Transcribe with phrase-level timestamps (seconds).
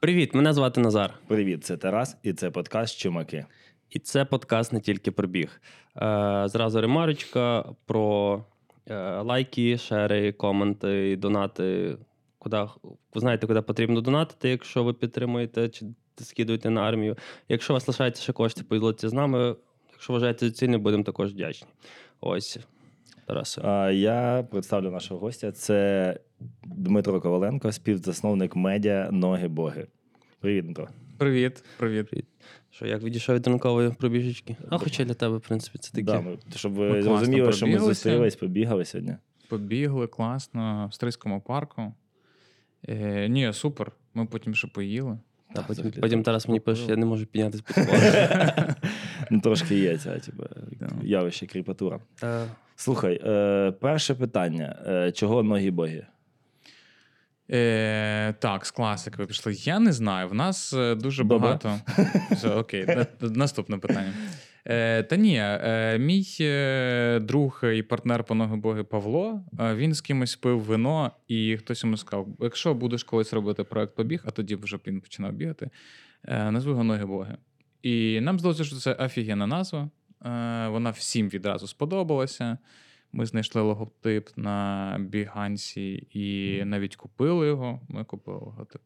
[0.00, 1.14] Привіт, мене звати Назар.
[1.26, 3.46] Привіт, це Тарас, і це подкаст Чумаки.
[3.90, 5.60] І це подкаст не тільки про біг.
[5.96, 8.44] Е, зразу ремарочка про
[8.86, 11.96] е, лайки, шери, коменти, донати.
[12.38, 12.66] Куди,
[13.14, 15.86] ви знаєте, куди потрібно донатити, якщо ви підтримуєте чи
[16.20, 17.16] скидуєте на армію.
[17.48, 19.56] Якщо у вас лишається ще кошти, поділіться з нами.
[20.00, 21.68] Якщо вважаєте за цільне, будемо також вдячні.
[22.20, 22.58] Ось.
[23.26, 23.58] Тарас.
[23.62, 25.52] А я представлю нашого гостя.
[25.52, 26.18] Це
[26.64, 29.86] Дмитро Коваленко, співзасновник медіа Ноги Боги.
[30.38, 30.88] Привіт, Дмитро.
[31.18, 32.24] Привіт, привіт.
[32.70, 34.56] Що, як відійшов від ранкової пробіжечки?
[34.70, 36.02] А хоча для тебе, в принципі, це таке.
[36.02, 39.16] Да, ми, щоб ви Ми зрозуміли, що ми зустрілись, побігали сьогодні.
[39.48, 41.92] Побігли класно в Стрийському парку.
[42.88, 43.92] Е, ні, супер.
[44.14, 45.18] Ми потім ще поїли.
[45.54, 46.22] Та, потім, потім.
[46.22, 47.76] Тарас мені пише, я не можу піднятися під.
[49.30, 50.42] Ну, трошки є ця типу,
[51.02, 52.00] явище кріпатура.
[52.22, 52.44] Е,
[52.76, 56.06] Слухай, е, перше питання: Е, чого ноги боги?
[57.50, 59.52] Е, так, з класикою пішли.
[59.56, 60.28] Я не знаю.
[60.28, 61.38] В нас е, дуже Добре.
[61.38, 61.80] багато.
[62.30, 62.86] Все, окей,
[63.20, 64.12] наступне питання.
[64.64, 69.40] Е, та ні, е, мій е, друг і партнер по ноги боги Павло.
[69.60, 73.94] е, він з кимось пив вино, і хтось йому сказав: якщо будеш колись робити проект
[73.96, 75.70] побіг, а тоді вже він починав бігати,
[76.24, 77.36] е, назви його ноги боги.
[77.82, 79.80] І нам здалося, що це офігенна назва.
[79.80, 82.58] Е, вона всім відразу сподобалася.
[83.12, 87.80] Ми знайшли логотип на Біганці і навіть купили його.
[87.88, 88.82] Ми купили логотип.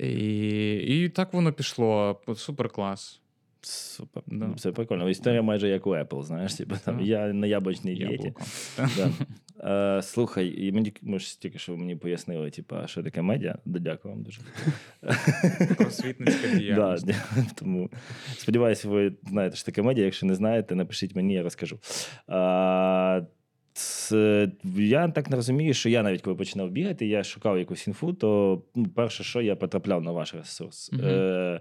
[0.00, 2.20] І, і так воно пішло.
[2.36, 3.20] Супер клас.
[3.66, 4.22] Супер.
[4.26, 4.50] Да.
[4.56, 5.08] Це прикольно.
[5.10, 8.34] Історія майже як у Apple, знаєш, типу, там, я на яблучній дієті.
[8.96, 9.10] Да.
[9.98, 13.58] Е, слухай, і мені ми ж тільки що мені пояснили, типу, що таке медіа.
[13.64, 14.40] Да, Дякую вам дуже.
[15.76, 17.06] Просвітницька Да, діяльність.
[17.06, 17.90] дя- тому
[18.36, 20.04] сподіваюся, ви знаєте, що таке медіа.
[20.04, 21.78] Якщо не знаєте, напишіть мені, я розкажу.
[22.26, 23.20] А,
[23.72, 28.12] це, я так не розумію, що я навіть коли починав бігати, я шукав якусь інфу,
[28.12, 30.90] то ну, перше, що я потрапляв на ваш ресурс.
[31.02, 31.60] Е,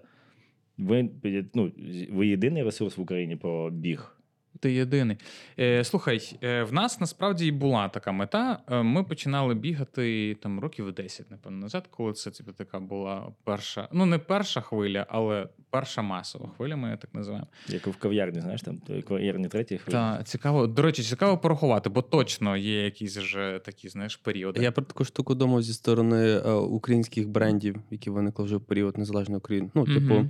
[0.77, 1.09] ви,
[1.53, 1.71] ну,
[2.11, 4.13] ви єдиний ресурс в Україні про біг.
[4.59, 5.17] Ти єдиний.
[5.59, 8.59] Е, слухай, е, в нас насправді і була така мета.
[8.71, 13.87] Е, ми починали бігати там років 10, напевно, назад, коли це типу, така була перша,
[13.91, 17.47] ну не перша хвиля, але перша масова хвиля, ми її так називаємо.
[17.67, 19.93] Як в кав'ярні, знаєш, там кав'ярні третій хвилі.
[19.93, 24.61] Та цікаво, до речі, цікаво порахувати, бо точно є якісь вже такі, знаєш, періоди.
[24.63, 28.97] Я про таку штуку думав зі сторони е, українських брендів, які виникли вже в період
[28.97, 29.69] незалежної України.
[29.73, 30.29] Ну, типу.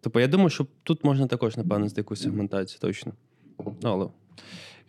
[0.00, 3.12] Типу, я думаю, що тут можна також, напевно, з якусь сегментацію, точно.
[3.82, 4.08] Але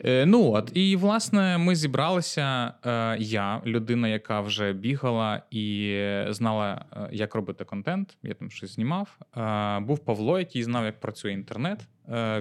[0.06, 2.74] Е, ну от, і власне ми зібралися.
[2.86, 5.96] Е, я, людина, яка вже бігала і
[6.30, 8.18] знала, е, як робити контент.
[8.24, 9.18] Я там щось знімав.
[9.82, 11.88] Був Павло, який знав, як працює інтернет.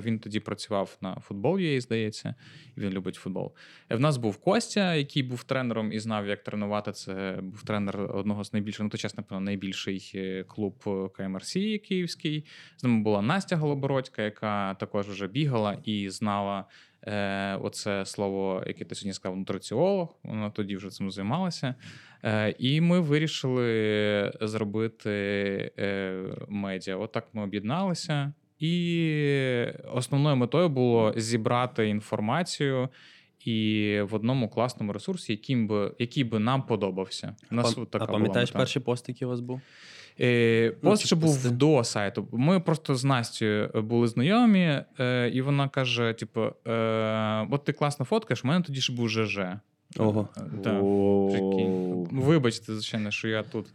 [0.05, 2.35] Він тоді працював на футбол, здається,
[2.77, 3.53] і він любить футбол.
[3.91, 6.93] В нас був Костя, який був тренером і знав, як тренувати.
[6.93, 10.75] Це був тренер одного з найбільших, ну то чесно, найбільший клуб
[11.13, 11.53] КМРС
[11.89, 12.45] київський.
[12.77, 16.65] З нами була Настя Голобородька, яка також вже бігала і знала.
[17.07, 20.17] Е, оце слово, яке ти сьогодні сказав, нутриціолог.
[20.23, 21.75] Вона тоді вже цим займалася.
[22.25, 25.11] Е, і ми вирішили зробити
[25.79, 26.97] е, медіа.
[26.97, 28.33] Отак ми об'єдналися.
[28.59, 32.89] І основною метою було зібрати інформацію
[33.45, 37.37] і в одному класному ресурсі, яким би, який би нам подобався.
[37.51, 39.61] У нас от така а пам'ятаєш перший пост, який у вас був?
[40.21, 41.51] Е, Ну, Пост ще був пости.
[41.51, 42.29] до сайту.
[42.33, 48.05] Ми просто з Настю були знайомі, е, і вона каже: типу, е, от ти класно
[48.05, 49.39] фоткаєш, у мене тоді ще був ЖЖ.
[49.99, 50.29] Ого.
[50.37, 52.09] Е, Прикинь.
[52.13, 53.67] Вибачте, звичайно, що я тут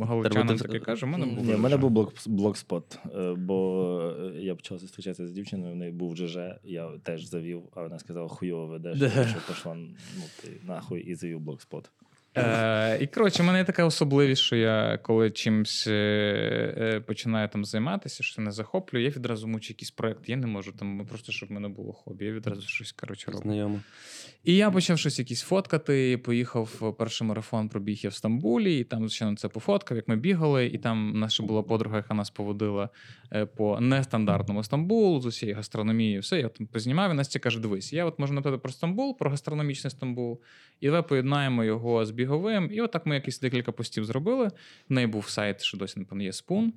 [0.00, 1.06] галичанам таке кажу.
[1.06, 5.26] У мене був Ні, в мене був блок, блокспот, е, бо е, я почав зустрічатися
[5.26, 9.08] з дівчиною, в неї був ЖЖ, я теж завів, а вона сказала, хуйово ведеш, Да.
[9.10, 11.90] що пішла ну, ти нахуй і завів блокспот.
[12.36, 17.48] Е, і коротше, в мене є така особливість, що я коли чимось е, е, починаю
[17.48, 20.28] там займатися, що не захоплюю, я відразу мучу якийсь проект.
[20.28, 22.24] Я не можу там просто, щоб в мене було хобі.
[22.24, 23.42] Я відразу щось коротше роблю.
[23.42, 23.80] Знайомо.
[24.44, 26.18] І я почав щось якісь фоткати.
[26.18, 30.66] Поїхав перший марафон, пробіг я в Стамбулі, і там, звичайно, це пофоткав, як ми бігали.
[30.66, 32.88] І там наша була подруга, яка нас поводила
[33.32, 36.20] е, по нестандартному Стамбулу з усією гастрономією.
[36.20, 39.30] Все, я там познімав, і Настя каже: дивись, я от можу написати про Стамбул, про
[39.30, 40.40] гастрономічний Стамбул,
[40.80, 42.70] і давай поєднаємо його з біговим.
[42.72, 44.50] І отак ми якісь декілька постів зробили.
[44.88, 46.72] В неї був сайт, що досі напевно є спун.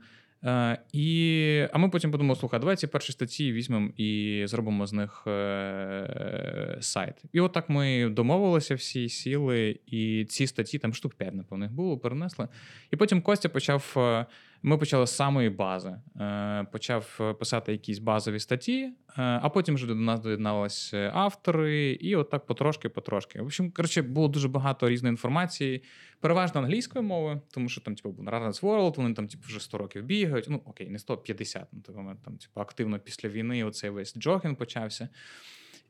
[0.45, 4.94] Е, і, а ми потім подумали: слухай, давай ці перші статті візьмемо і зробимо з
[4.94, 7.16] них е, сайт.
[7.34, 11.98] І отак ми домовилися всі, сіли, і ці статті, там штук 5, напевно, їх було,
[11.98, 12.48] перенесли.
[12.92, 14.25] І потім Костя почав е,
[14.65, 15.95] Ми почали з самої бази.
[16.19, 22.15] Е, Почав писати якісь базові статті, е, а потім вже до нас доєдналися автори, і
[22.15, 23.42] отак потрошки-потрошки.
[23.42, 25.83] В общем, коротше, було дуже багато різної інформації,
[26.19, 29.77] переважно англійською мовою, тому що там, типу, був Runners World, вони там, типу, вже 100
[29.77, 30.45] років бігають.
[30.50, 32.19] Ну, окей, не 150 на той момент.
[32.25, 35.10] Там, типу, активно після війни оцей весь джогінг почався.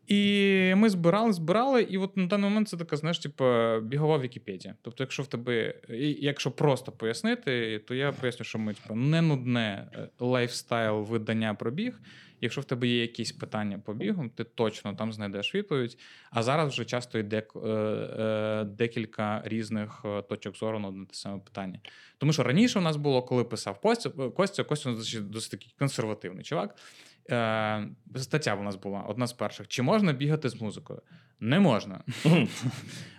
[0.07, 3.45] І ми збирали, збирали, і от на даний момент це така, знаєш, типу,
[3.81, 4.75] бігова Вікіпедія.
[4.81, 5.75] Тобто, якщо в тебе,
[6.19, 11.71] якщо просто пояснити, то я поясню, що ми типу, не нудне е, лайфстайл видання про
[11.71, 12.00] біг.
[12.41, 15.97] Якщо в тебе є якісь питання по бігу, ти точно там знайдеш відповідь.
[16.31, 21.79] А зараз вже часто йде е, е, декілька різних точок зору на те саме питання.
[22.17, 24.91] Тому що раніше у нас було, коли писав Костя, Костя, Костя
[25.21, 26.75] досить такий консервативний чувак.
[27.31, 29.67] Е, Стаття у нас була одна з перших.
[29.67, 31.01] Чи можна бігати з музикою?
[31.39, 32.01] Не можна.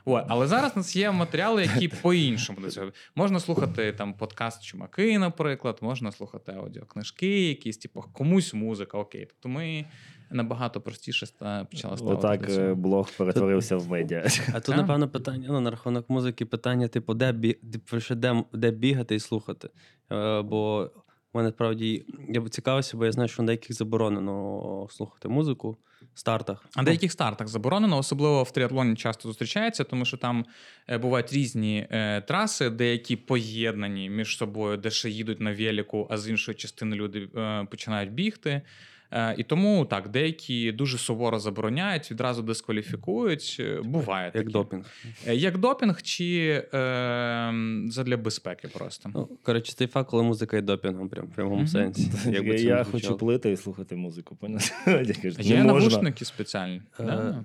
[0.05, 2.93] О, але зараз у нас є матеріали, які по-іншому до цього.
[3.15, 9.27] Можна слухати там подкаст Чумаки, наприклад, можна слухати аудіокнижки, якісь, типу, комусь музика, окей.
[9.27, 9.85] Тобто ми
[10.31, 12.19] набагато простіше ста- почали ставити.
[12.19, 14.27] Отак е, блог перетворився в медіа.
[14.55, 17.59] А тут, напевно, питання ну, на рахунок музики, питання, типу, де, бі...
[17.63, 19.69] де- де, де бігати і слухати.
[20.13, 20.91] Е, бо
[21.35, 25.77] мене справді я б цікавився, бо я знаю, що на деяких заборонено слухати музику
[26.15, 26.65] в стартах.
[26.75, 30.45] А деяких стартах заборонено, особливо в тріатлоні часто зустрічається, тому що там
[30.89, 36.19] е, бувають різні е, траси, деякі поєднані між собою, де ще їдуть на велику, а
[36.19, 38.63] з іншої частини люди е, починають бігти.
[39.11, 43.57] Е, і тому так, деякі дуже суворо забороняють, відразу дискваліфікують.
[43.61, 44.49] Е, Буває Як таке.
[44.49, 44.85] допінг.
[45.27, 47.55] Е, Як допінг чи е,
[47.89, 49.11] задля безпеки просто.
[49.15, 51.67] Ну, коротше, цей факт, коли музика є допінгом, прям, в прямому Мгм.
[51.67, 52.11] сенсі.
[52.27, 54.39] Як би Я хочу плити і слухати музику.
[55.39, 56.83] Є навушники спеціальні.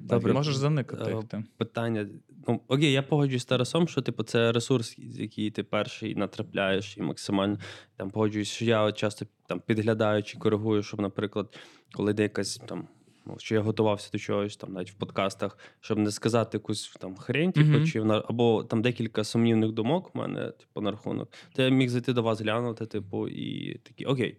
[0.02, 0.34] Добре.
[0.34, 1.44] Можеш заникати їх.
[1.58, 2.08] питання.
[2.48, 6.98] Ну, окей, я погоджуюсь з Тарасом, що типу, це ресурс, з який ти перший натрапляєш,
[6.98, 7.58] і максимально
[8.00, 11.58] там погоджуюсь, що я часто там підглядаю чи коригую, щоб, наприклад,
[11.94, 12.88] коли йде якась там.
[13.26, 17.16] Ну, що я готувався до чогось, там навіть в подкастах, щоб не сказати якусь там
[17.16, 17.86] хрень, типу, Мгм.
[17.88, 21.32] чи вона або там декілька сумнівних думок у мене, типу, на рахунок.
[21.54, 24.38] То я міг зайти до вас глянути, типу, і такі, окей.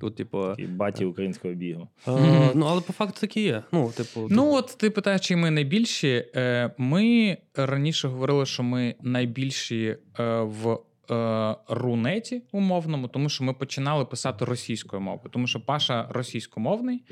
[0.00, 1.88] Тут, типу, Такий баті українського бігу.
[2.08, 2.50] е, Мгм.
[2.54, 3.62] ну, але по факту такі є.
[3.72, 6.24] Ну, типу, Ну, от ти питаєш, чи ми найбільші.
[6.36, 10.78] Е, Ми раніше говорили, що ми найбільші е, в
[11.10, 17.04] е, рунеті умовному, тому що ми починали писати російською мовою, тому що Паша російськомовний,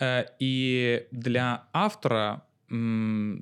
[0.00, 2.40] е, і для автора.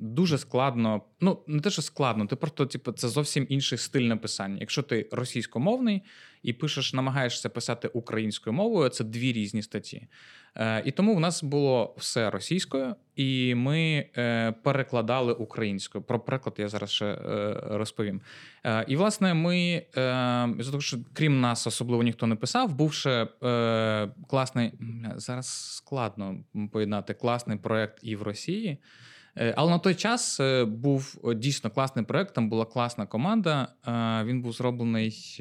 [0.01, 4.57] Дуже складно, ну не те, що складно, ти просто, типу, це зовсім інший стиль написання.
[4.59, 6.01] Якщо ти російськомовний
[6.43, 10.07] і пишеш, намагаєшся писати українською мовою, це дві різні статті.
[10.55, 16.03] Е, і тому в нас було все російською, і ми е, перекладали українською.
[16.03, 18.21] Про переклад я зараз ще е, розповім.
[18.65, 23.27] Е, і, власне, ми е, того, що крім нас особливо ніхто не писав, був ще
[23.43, 24.71] е, класний
[25.15, 26.37] зараз складно
[26.71, 28.77] поєднати класний проект і в Росії.
[29.37, 33.67] Е, Але на той час е, був дійсно класний проект, там була класна команда.
[33.87, 35.37] Е, Він був зроблений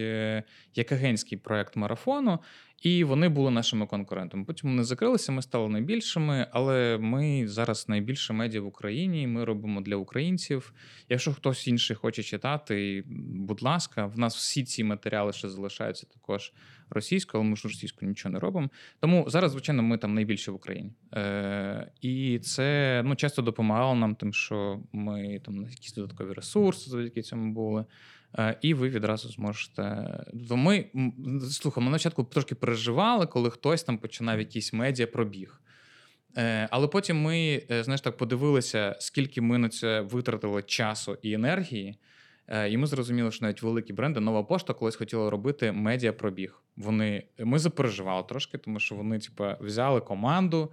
[0.74, 2.38] як агентський проект марафону,
[2.80, 4.44] і вони були нашими конкурентами.
[4.44, 9.26] Потім вони закрилися, ми стали найбільшими, але ми зараз найбільше медіа в Україні.
[9.26, 10.72] Ми робимо для українців.
[11.08, 13.04] Якщо хтось інший хоче читати,
[13.34, 16.52] будь ласка, в нас всі ці матеріали ще залишаються також
[16.90, 18.70] російською, але ми ж російською нічого не робимо.
[19.00, 20.92] Тому зараз, звичайно, ми там найбільше в Україні.
[21.14, 27.22] Е, і це ну, часто допомагало нам, тим, що ми там якісь додаткові ресурси завдяки
[27.22, 27.84] цьому були.
[28.38, 30.06] Е, І ви відразу зможете.
[30.48, 30.84] То
[31.50, 35.60] слухай, ми на початку трошки переживали, коли хтось там починав якісь медіа пробіг.
[36.36, 41.32] Е, Але потім ми, е, знаєш, так подивилися, скільки ми на це витратили часу і
[41.32, 41.98] енергії.
[42.70, 46.62] І ми зрозуміли, що навіть великі бренди, нова пошта колись хотіла робити медіапробіг.
[46.76, 50.72] Вони ми запереживали трошки, тому що вони, типа, взяли команду,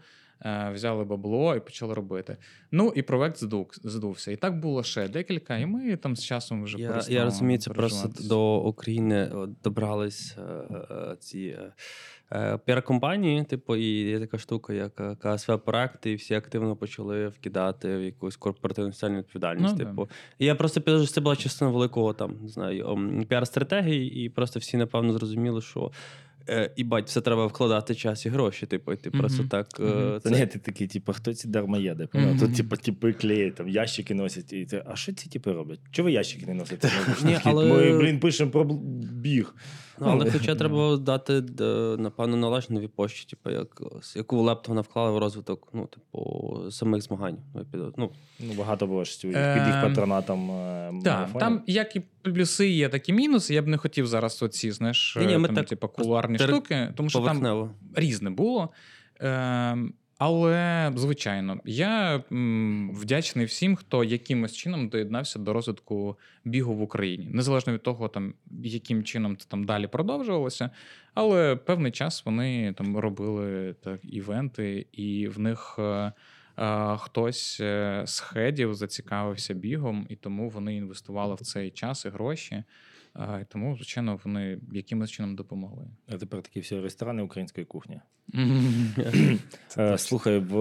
[0.73, 2.37] взяли бабло і почали робити.
[2.71, 4.31] Ну і проект здув, здувся.
[4.31, 7.69] І так було ще декілька, і ми там з часом вже Я, я розумію, це
[7.69, 9.31] просто до України
[9.63, 10.41] добрались е,
[10.91, 11.73] е, ці е,
[12.31, 17.27] е, піар-компанії, типу, і є така штука, як е, КСВ проекти, і всі активно почали
[17.27, 19.75] вкидати в якусь корпоративну соціальну відповідальність.
[19.79, 20.09] Ну, типу.
[20.39, 24.59] І я просто підозрюю, що це була частина великого там, не знаю, піар-стратегії, і просто
[24.59, 25.91] всі, напевно, зрозуміли, що.
[26.49, 28.65] Е, І бать, все треба вкладати час і гроші.
[28.65, 29.19] Типу, і ти Мгм.
[29.19, 29.67] просто так.
[29.79, 30.19] е, Мгм.
[30.23, 32.03] Це Та ні, ти такий, типу, хто ці дармоєди?
[32.03, 32.39] Mm-hmm.
[32.39, 34.53] Тут, типу, типи клеять, там ящики носять.
[34.53, 35.79] І ти, а що ці типи роблять?
[35.91, 36.91] Чого ви ящики не носите?
[37.25, 38.63] Ні, але- Ми, блін, пишемо про
[39.21, 39.55] біг.
[39.99, 41.41] Ну, але хоча треба дати,
[41.97, 43.81] напевно, належну новій пошті, типу, як,
[44.15, 47.37] яку лепту вона вклала в розвиток, ну, типу, самих змагань.
[47.55, 50.51] Ну, Ну, Ну, багато було ж під їх Ем, патронатом.
[50.51, 53.53] е, Так, там як і плюси є, так і мінуси.
[53.53, 55.17] Я б не хотів зараз оці, знаєш,
[55.55, 58.69] там, типу, кулуарні штуки, тому що там різне було.
[59.21, 59.77] Е,
[60.17, 62.23] але, звичайно, я
[62.93, 67.29] вдячний всім, хто якимось чином доєднався до розвитку бігу в Україні.
[67.31, 68.33] Незалежно від того, там,
[68.63, 70.69] яким чином це там далі продовжувалося.
[71.13, 78.03] Але певний час вони там робили так, івенти, і в них е, е, хтось е,
[78.05, 82.63] з хедів зацікавився бігом, і тому вони інвестували в цей час і гроші.
[83.17, 85.87] Е, і тому, звичайно, вони якимось чином допомогли.
[86.07, 88.01] А тепер такі всі ресторани української кухні.
[89.77, 89.97] Е.
[89.97, 90.53] Слухай, в,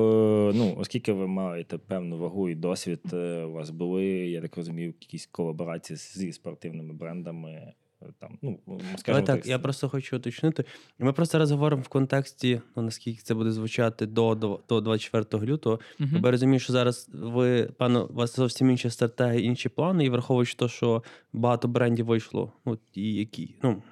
[0.55, 4.95] ну, оскільки ви маєте певну вагу і досвід, е, у вас були, я так розумію,
[5.01, 7.73] якісь колаборації зі спортивними брендами.
[8.03, 8.59] Е, Там, ну,
[8.97, 10.65] скажімо так, так, я просто хочу уточнити.
[10.99, 15.47] Ми просто зараз говоримо в контексті, ну, наскільки це буде звучати до, до, до 24
[15.47, 15.81] лютого.
[15.99, 16.21] Мгм.
[16.21, 20.11] Бо я розумію, що зараз ви, певно, у вас зовсім інші стратегії, інші плани, і
[20.11, 23.83] враховуючи те, що багато брендів вийшло, от, і які, ну,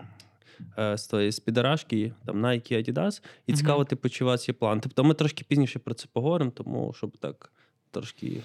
[0.78, 4.80] е, з тої спідерашки, там Nike, Adidas, і цікаво, типу, чи у вас є план.
[4.80, 7.52] Тобто ми трошки пізніше про це поговоримо, тому щоб так
[7.90, 8.42] трошки.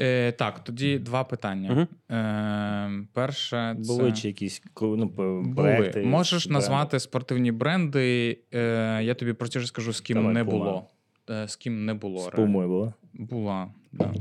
[0.00, 1.70] Е, так, тоді два питання.
[1.70, 2.16] Мгм.
[2.16, 3.92] Е, перше, це...
[3.92, 5.92] були чи якісь ну, Були.
[6.04, 6.52] Можеш з брендом?
[6.52, 8.38] назвати спортивні бренди.
[8.54, 10.50] Е, я тобі простіше скажу, з ким Давай, не Puma.
[10.50, 10.86] було.
[11.30, 12.20] Е, з ким не було.
[12.20, 12.26] З.
[12.28, 12.94] Пумою було?
[13.14, 13.68] Була.
[13.92, 14.12] Да.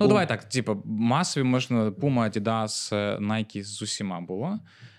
[0.00, 4.58] Ну, давай так, типу, масові можна Puma, Adidas, е, Nike з усіма було.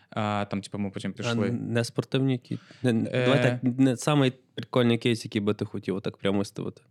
[0.09, 2.37] А, там, типу, ми потім А не спортивні
[2.83, 3.25] не- Е.
[3.25, 6.81] Давай так, не самий прикольний кейс, який би ти хотів отак прямо виставити.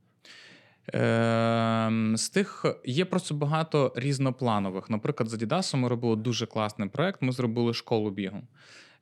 [0.93, 4.91] Ем, з тих є просто багато різнопланових.
[4.91, 7.23] Наприклад, з Adidas ми робили дуже класний проект.
[7.23, 8.43] Ми зробили школу бігу.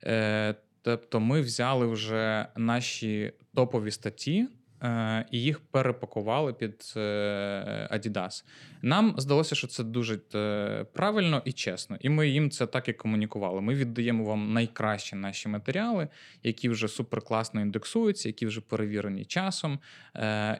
[0.03, 4.47] Е, тобто, ми взяли вже наші топові статті.
[4.83, 8.43] Е, І їх перепакували під е, Adidas.
[8.81, 11.97] Нам здалося, що це дуже е, правильно і чесно.
[12.01, 13.61] І ми їм це так і комунікували.
[13.61, 16.07] Ми віддаємо вам найкращі наші матеріали,
[16.43, 19.79] які вже суперкласно індексуються, які вже перевірені часом.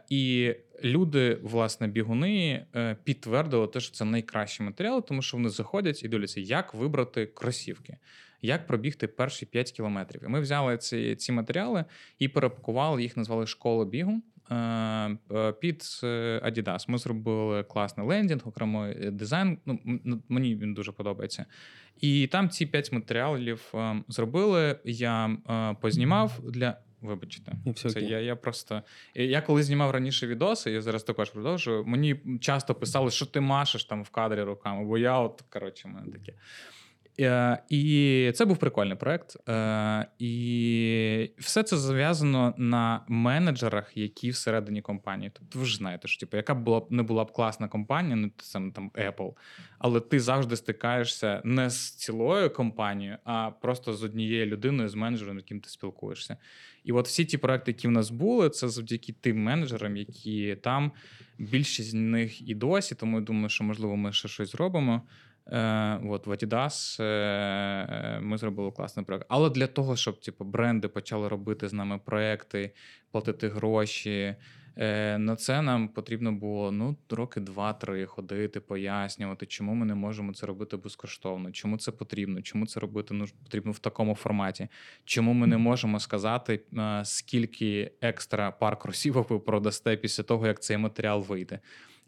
[0.10, 2.66] І люди, власне, бігуни
[3.04, 7.98] підтвердили те, що це найкращі матеріали, тому що вони заходять і дивляться, як вибрати кросівки,
[8.42, 10.24] як пробігти перші 5 кілометрів.
[10.24, 11.86] І ми взяли ці, ці матеріали
[12.20, 14.22] і перепакували їх, назвали школа бігу.
[14.52, 14.56] е,
[15.32, 16.86] е, Під е, Adidas.
[16.88, 19.58] Ми зробили класний лендінг, окремий е, дизайн.
[19.66, 21.46] Ну, мені він дуже подобається.
[22.02, 23.74] І там ці п'ять матеріалів
[24.08, 24.80] зробили.
[24.84, 25.38] Я
[25.82, 26.78] познімав для.
[27.02, 28.82] Вибачте, І все це я, я просто.
[29.16, 31.86] Я коли знімав раніше відоси, я зараз також продовжую.
[31.86, 35.92] Мені часто писали, що ти машеш там в кадрі руками, бо я от коротше, в
[35.92, 36.34] мене таке.
[37.20, 39.50] Е, І це був прикольний проект.
[39.50, 45.32] Е, І все це зав'язано на менеджерах, які всередині компанії.
[45.34, 48.32] Тобто ви ж знаєте, що типу, яка б була не була б класна компанія, ну
[48.38, 49.34] саме там Apple,
[49.80, 55.40] але ти завжди стикаєшся не з цілою компанією, а просто з однією людиною, з менеджером,
[55.40, 56.38] з яким ти спілкуєшся.
[56.84, 60.92] І от всі ті проекти, які в нас були, це завдяки тим менеджерам, які там
[61.38, 62.96] більшість з них і досі.
[62.96, 65.02] Тому я думаю, що можливо ми ще щось зробимо.
[65.52, 69.26] Е, от в Adidas е, ми зробили класний проект.
[69.30, 72.72] Але для того, щоб типу, бренди почали робити з нами проекти,
[73.12, 74.36] платити гроші.
[74.78, 80.34] е, На це нам потрібно було ну роки два-три ходити, пояснювати, чому ми не можемо
[80.34, 84.68] це робити безкоштовно, чому це потрібно, чому це робити ну, потрібно в такому форматі,
[85.06, 90.62] чому ми не можемо сказати, е, скільки екстра пар кросівок ви продасте після того, як
[90.62, 91.60] цей матеріал вийде.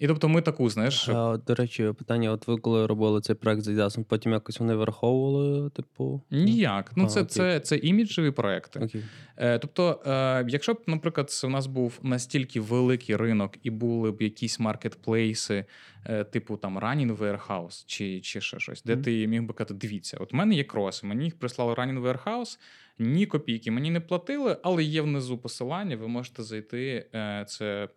[0.02, 3.62] І тобто ми таку, знаєш, А, до речі, питання: от ви коли робили цей проект
[3.62, 6.22] з Adidas, потім якось вони враховували, типу.
[6.32, 6.92] ніяк.
[6.96, 8.80] Ну, А, це, це, це іміджеві проекти.
[8.80, 9.04] Окей.
[9.38, 14.22] Е, Тобто, е, якщо б, наприклад, у нас був настільки великий ринок і були б
[14.22, 15.66] якісь маркетплейси,
[16.06, 19.04] е, типу там Running Warehouse чи, чи ще щось, де Мгм.
[19.04, 22.60] ти міг би казати, дивіться, от в мене є кроси, мені їх прислали Running Warehouse,
[23.00, 27.06] ні копійки мені не платили, але є внизу посилання, ви можете зайти.
[27.16, 27.90] е, Це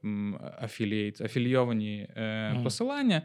[0.62, 3.22] афілієт, афілійовані е, посилання.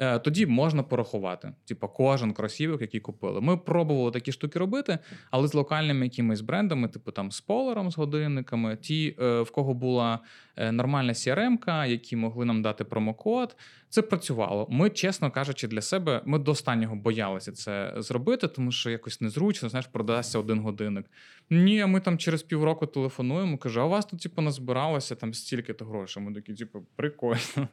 [0.00, 3.40] Е, Тоді можна порахувати, типу, кожен кросівок, який купили.
[3.40, 4.98] Ми пробували такі штуки робити,
[5.30, 9.74] але з локальними якимись брендами, типу там з полером, з годинниками, ті, е, в кого
[9.74, 10.18] була
[10.56, 13.56] е, нормальна CRM-ка, які могли нам дати промокод.
[13.90, 14.66] Це працювало.
[14.70, 19.68] Ми, чесно кажучи, для себе ми до останнього боялися це зробити, тому що якось незручно,
[19.68, 21.06] знаєш, продасться один годинник.
[21.50, 25.84] Ні, ми там через півроку телефонуємо, каже, а у вас тут, типу, назбиралося там стільки-то
[25.84, 26.22] грошей.
[26.22, 27.68] Ми такі, типу, прикольно.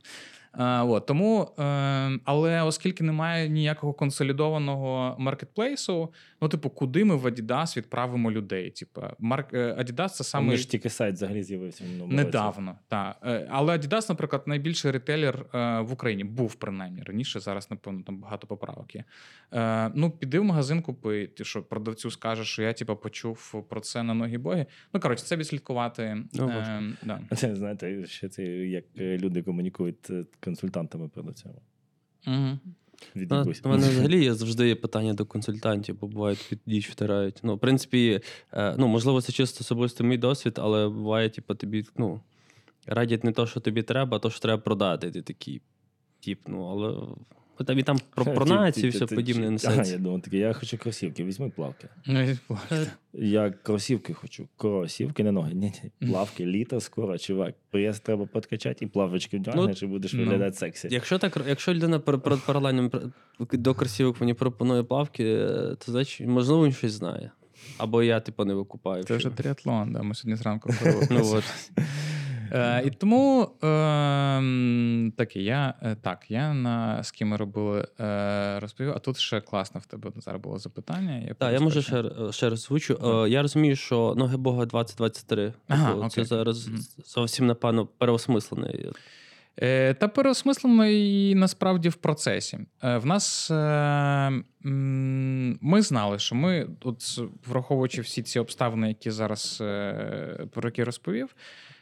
[0.58, 6.10] А, от, тому, е, але оскільки немає ніякого консолідованого маркетплейсу,
[6.46, 8.72] Ну, типу, куди ми в Adidas відправимо людей?
[8.72, 12.80] Типу, марк е, Adidas це Саме ж тільки сайт взагалі з'явився недавно.
[12.88, 13.16] Та.
[13.24, 17.40] Е, Але Adidas, наприклад, найбільший ретейлер е, в Україні був принаймні раніше.
[17.40, 19.04] Зараз, напевно, там багато поправок є.
[19.96, 21.28] Ну, піди в магазин купи.
[21.28, 24.66] Ти що продавцю скажеш, що я типу, почув про це на ноги боги.
[24.94, 26.24] Ну, коротше, це відслідкувати.
[26.34, 27.22] Ну, е, да.
[27.36, 31.60] Це знаєте, ще це як люди комунікують з консультантами продавцями.
[32.28, 32.60] Угу.
[33.64, 37.40] У мене взагалі є завжди є питання до консультантів, бо бувають під діч втирають.
[37.44, 38.22] Ну, в принципі,
[38.54, 42.22] е, ну, можливо, це чисто особисто мій досвід, але буває, типу, тобі, ну,
[42.86, 45.12] радять не то, що тобі треба, а то, що треба продати.
[45.12, 45.62] Ти такий,
[46.20, 47.16] тип, ну, але
[47.64, 49.82] там і там про, про націю і все подібне несеться.
[49.82, 51.88] Ага, я думав, таке, я хочу кросівки, візьми плавки.
[52.06, 52.38] Ну,
[53.14, 54.48] Я кросівки хочу.
[54.58, 55.54] Кросівки на ноги.
[55.54, 56.08] Ні, ні.
[56.10, 57.56] Плавки, літо скоро, чувак.
[57.72, 60.20] Прес треба подкачати і плавочки вдягнеш, і будеш ну.
[60.20, 60.88] виглядати сексі.
[60.92, 65.92] Якщо так, якщо людина пар- пар- паралельно пр- до кросівок мені пропонує плавки, е, то
[65.92, 67.32] значить, можливо, він щось знає.
[67.78, 69.04] Або я, типу, не викупаю.
[69.04, 69.38] Це вже ще.
[69.38, 70.02] тріатлон, да.
[70.02, 70.70] Ми сьогодні зранку.
[71.12, 71.44] Ну, от.
[72.52, 77.88] Е, і тому е, м, таке, я е, так, я на з ким ми робили
[78.00, 81.24] е, розповів, а тут ще класно в тебе зараз було запитання.
[81.28, 81.82] Я Так, я перескочу.
[81.82, 83.24] ще, ще раз звучу.
[83.26, 85.54] Е, Я розумію, що ноги Бога 2023.
[85.68, 86.70] Ага, Тобто Це зараз
[87.06, 88.92] зовсім, напевно, переосмислений.
[89.62, 92.60] Е, Та переосмислено і насправді в процесі.
[92.84, 94.32] Е, В нас е,
[95.62, 101.36] ми знали, що ми, от враховуючи всі ці обставини, які зараз е, про які розповів,
[101.36, 101.40] е,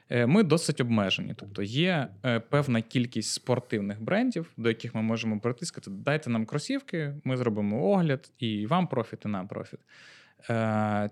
[0.09, 1.33] ми досить обмежені.
[1.37, 5.91] Тобто є е, певна кількість спортивних брендів, до яких ми можемо притискати.
[5.91, 9.79] Дайте нам кросівки, ми зробимо огляд, і вам профіт, і нам профіт.
[10.49, 11.09] Е,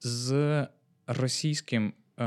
[0.00, 0.66] З
[1.06, 2.24] російським е,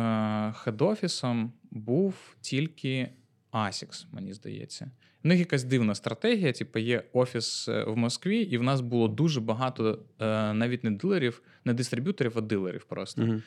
[0.52, 3.10] хед-офісом був тільки
[3.52, 4.92] ASICS, мені здається.
[5.28, 9.42] Них якась дивна стратегія, типу, є офіс е, в Москві, і в нас було дуже
[9.42, 13.22] багато е, навіть не дилерів, не дистриб'юторів, а дилерів просто.
[13.22, 13.42] Угу.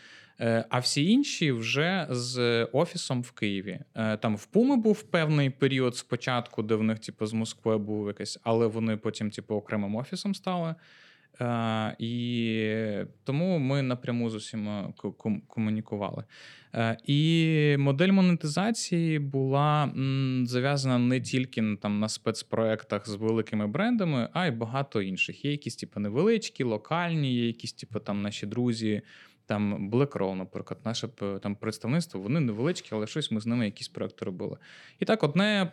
[0.68, 3.80] А всі інші вже з офісом в Києві.
[4.20, 8.38] Там в Пуми був певний період спочатку, де в них, типу, з Москви був якийсь,
[8.42, 10.74] але вони потім, типу, окремим офісом стали.
[11.40, 16.24] Е, І тому ми напряму з усіма ко- комунікували.
[16.74, 19.92] Е, І модель монетизації була
[20.44, 25.44] зав'язана не тільки на, там, на спецпроектах з великими брендами, а й багато інших.
[25.44, 29.02] Є якісь типу, невеличкі, локальні, є якісь типу, там, наші друзі.
[29.50, 31.08] Там BlackRock, наприклад, наше
[31.42, 34.56] там представництво, вони невеличкі, але щось ми з ними якісь проекти робили.
[34.98, 35.72] І так, одне,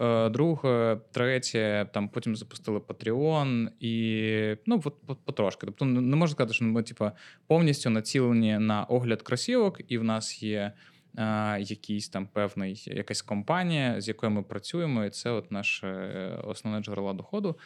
[0.00, 5.66] е, друге, третє, там потім запустили Patreon, і ну, от, от потрошки.
[5.66, 7.10] Тобто не можна сказати, що ми, типу,
[7.46, 10.72] повністю націлені на огляд кросівок, і в нас є
[11.18, 16.40] е, якийсь там певний якась компанія, з якою ми працюємо, і це от наше е,
[16.44, 17.56] основне джерело доходу.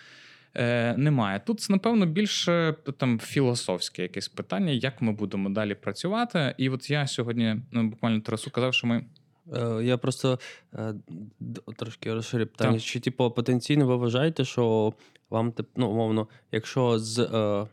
[0.57, 1.41] Е, немає.
[1.47, 6.55] Тут, напевно, більше там філософське якесь питання, як ми будемо далі працювати.
[6.59, 9.05] І от я сьогодні ну, буквально Тарасу казав, що ми.
[9.55, 10.39] Е, Я просто
[10.75, 10.95] е,
[11.77, 12.73] трошки розширю питання.
[12.73, 12.83] Так.
[12.83, 14.95] Чи, типу, потенційно ви вважаєте, що
[15.31, 17.67] вам, ну, умовно, якщо з, е,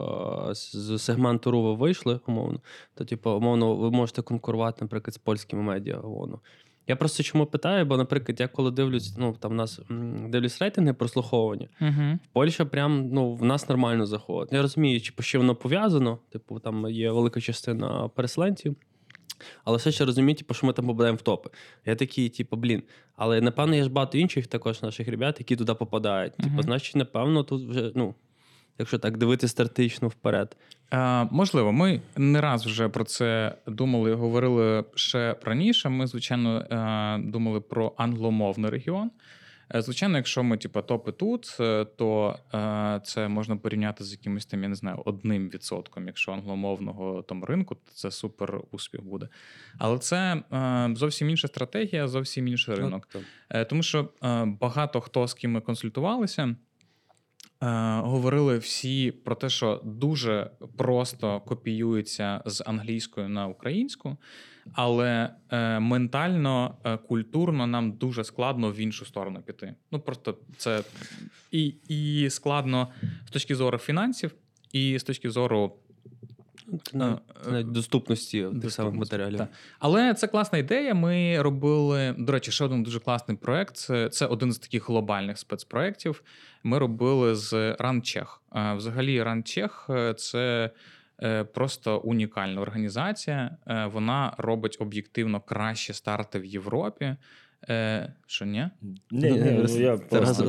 [0.00, 2.60] е, з сегменту РУ ви вийшли, умовно,
[2.94, 6.40] то, типу, умовно, ви можете конкурувати, наприклад, з польськими медіа, умовно.
[6.88, 9.80] Я просто чому питаю, бо, наприклад, я коли дивлюсь, ну там в нас
[10.28, 12.18] дивлюсь рейтинги прослуховування, Угу.
[12.32, 14.52] Польща прям ну, в нас нормально заходить.
[14.52, 18.76] Я розумію, чи що воно пов'язано, типу, там є велика частина переселенців.
[19.64, 21.50] Але все ще розумію, типу, що ми там попадаємо в топи.
[21.86, 22.82] Я такий, типу, блін.
[23.16, 26.36] Але напевно є ж багато інших також наших ребят, які туди попадають.
[26.36, 26.62] Типу, Мгм.
[26.62, 28.14] значить, напевно, тут вже, ну,
[28.78, 30.56] якщо так дивитися стратегічно вперед.
[30.92, 35.88] Е, можливо, ми не раз вже про це думали, говорили ще раніше.
[35.88, 39.10] Ми, звичайно, е, думали про англомовний регіон.
[39.74, 44.46] Е, Звичайно, якщо ми типу, топи тут, е, то е, це можна порівняти з якимось
[44.46, 49.28] там, я не знаю, одним відсотком, якщо англомовного там ринку, то це супер успіх буде.
[49.78, 53.08] Але це е, зовсім інша стратегія, зовсім інший ринок.
[53.50, 56.56] Е, Тому що е, багато хто з ким ми консультувалися.
[57.62, 57.66] Е,
[58.00, 64.16] Говорили всі про те, що дуже просто копіюється з англійської на українську,
[64.72, 69.74] але е, ментально, е, культурно нам дуже складно в іншу сторону піти.
[69.90, 70.82] Ну просто це
[71.50, 72.88] і, і складно
[73.26, 74.34] з точки зору фінансів,
[74.72, 75.76] і з точки зору
[76.82, 77.18] це навіть-
[77.52, 79.38] е, доступності тих самих матеріалів.
[79.38, 79.48] так.
[79.78, 80.94] Але це класна ідея.
[80.94, 82.14] Ми робили.
[82.18, 83.76] До речі, ще один дуже класний проект.
[83.76, 86.22] Це, це один з таких глобальних спецпроєктів.
[86.62, 88.26] Ми робили з RunCheck.
[88.50, 90.70] А, Взагалі, RunCheck– це
[91.22, 93.56] е, просто унікальна організація.
[93.66, 97.16] Е, Вона робить об'єктивно кращі старти в Європі.
[97.68, 98.68] Е, Що ні?
[99.10, 99.30] Ні, ні,
[99.68, 100.44] ну, я Тарас просто-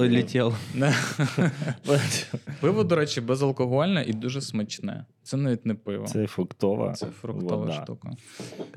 [2.61, 5.05] Пиво, до речі, безалкогольне і дуже смачне.
[5.23, 6.05] Це навіть не пиво.
[6.05, 6.93] Це фруктова.
[6.93, 7.71] Це фруктова вода.
[7.83, 8.11] штука.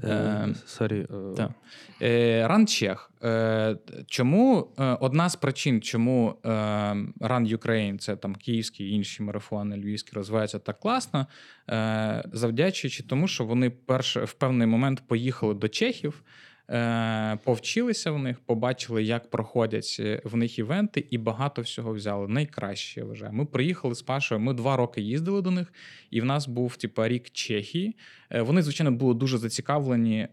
[0.05, 1.07] Е, Е, Сорі.
[2.47, 3.11] RunCzech.
[3.25, 6.49] Е, чому е, одна з причин, чому е,
[7.21, 11.27] Run Ukraine, це там київські і інші марафони, львівські розвиваються так класно,
[11.71, 16.23] е, завдячуючи тому, що вони перше в певний момент поїхали до Чехів.
[16.71, 22.29] Е, Повчилися в них, побачили, як проходять е, в них івенти, і багато всього взяли.
[22.29, 23.33] Найкраще вважаю.
[23.33, 24.41] Ми приїхали з Пашою.
[24.41, 25.73] Ми два роки їздили до них,
[26.11, 27.97] і в нас був типа рік Чехії.
[28.31, 30.29] Е, Вони, звичайно, були дуже зацікавлені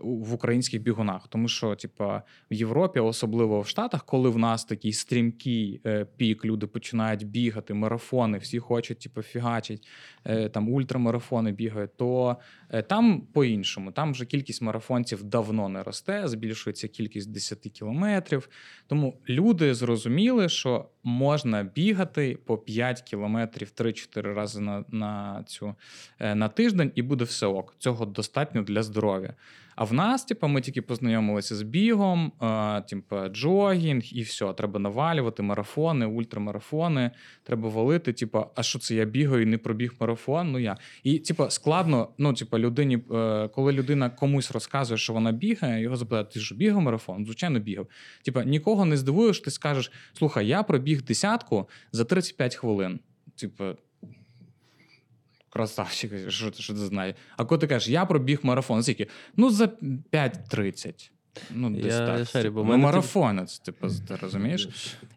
[0.00, 4.92] в українських бігунах, тому що, типа, в Європі, особливо в Штатах, коли в нас такий
[4.92, 5.80] стрімкий
[6.16, 9.88] пік, люди починають бігати, марафони, всі хочуть, типу, фігачить,
[10.52, 12.36] там ультрамарафони бігають, то
[12.88, 13.92] там по-іншому.
[13.92, 18.48] Там вже кількість марафонців давно не росте, збільшується кількість 10 кілометрів.
[18.86, 25.74] Тому люди зрозуміли, що можна бігати по 5 кілометрів 3-4 рази на, на, цю,
[26.18, 27.74] е, на тиждень, і буде все ок.
[27.78, 29.34] Цього достатньо для здоров'я.
[29.80, 32.32] А в нас, типу, ми тільки познайомилися з бігом,
[32.88, 34.52] типу, джогінг, і все.
[34.52, 37.10] Треба навалювати марафони, ультрамарафони.
[37.42, 38.12] Треба валити.
[38.12, 40.52] Типу, а що це я бігаю і не пробіг марафон?
[40.52, 40.76] Ну я.
[41.02, 45.96] І, типу, складно, ну, типу, людині, е, коли людина комусь розказує, що вона бігає, його
[45.96, 47.24] запитають, ти що бігав марафон?
[47.24, 47.86] Звичайно, бігав.
[48.24, 53.00] Типа, нікого не здивуєш, ти скажеш: слухай, я пробіг десятку за 35 хвилин.
[53.36, 53.64] Типу,
[55.50, 57.16] красавчик, що ти що ти знаєш?
[57.36, 59.06] А коли ти кажеш, я пробіг марафон, скільки?
[59.36, 61.10] Ну, за 5.30.
[61.50, 62.28] Ну, десь Я так.
[62.28, 64.68] шарю, бо ну, мене марафонець, типу, ти розумієш?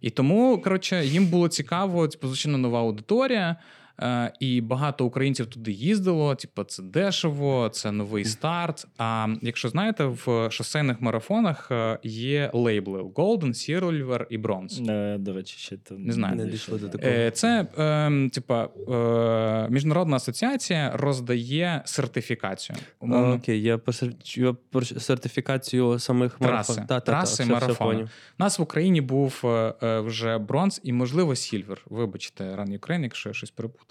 [0.02, 3.56] І тому, коротше, їм було цікаво, типу, звичайно, нова аудиторія.
[4.02, 6.36] Е, і багато українців туди їздило.
[6.36, 8.88] Типу, це дешево, це новий старт.
[8.98, 14.92] А якщо знаєте, в шосейних марафонах е, є лейбли Golden, Silver і Bronze.
[14.92, 16.36] Е, До речі, ще то Не знаю.
[16.36, 17.32] Не дійшло до такого.
[17.32, 22.78] Це е, типа е, міжнародна асоціація роздає сертифікацію.
[23.00, 26.52] Умовно, Окей, я про, сер- сертифікацію самих Траси.
[26.52, 26.76] марафон.
[26.76, 28.00] Та, та, Траси та, все марафону.
[28.00, 28.08] У
[28.40, 29.40] нас в Україні був
[29.82, 31.82] вже bronze і, можливо, silver.
[31.90, 33.83] Вибачте, Run Ukraine, якщо я щось перепутав.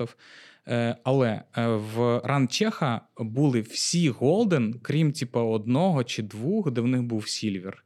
[0.69, 6.87] Е, Але е, в RunCzech були всі golden, крім типу, одного чи двох, де в
[6.87, 7.85] них був silver.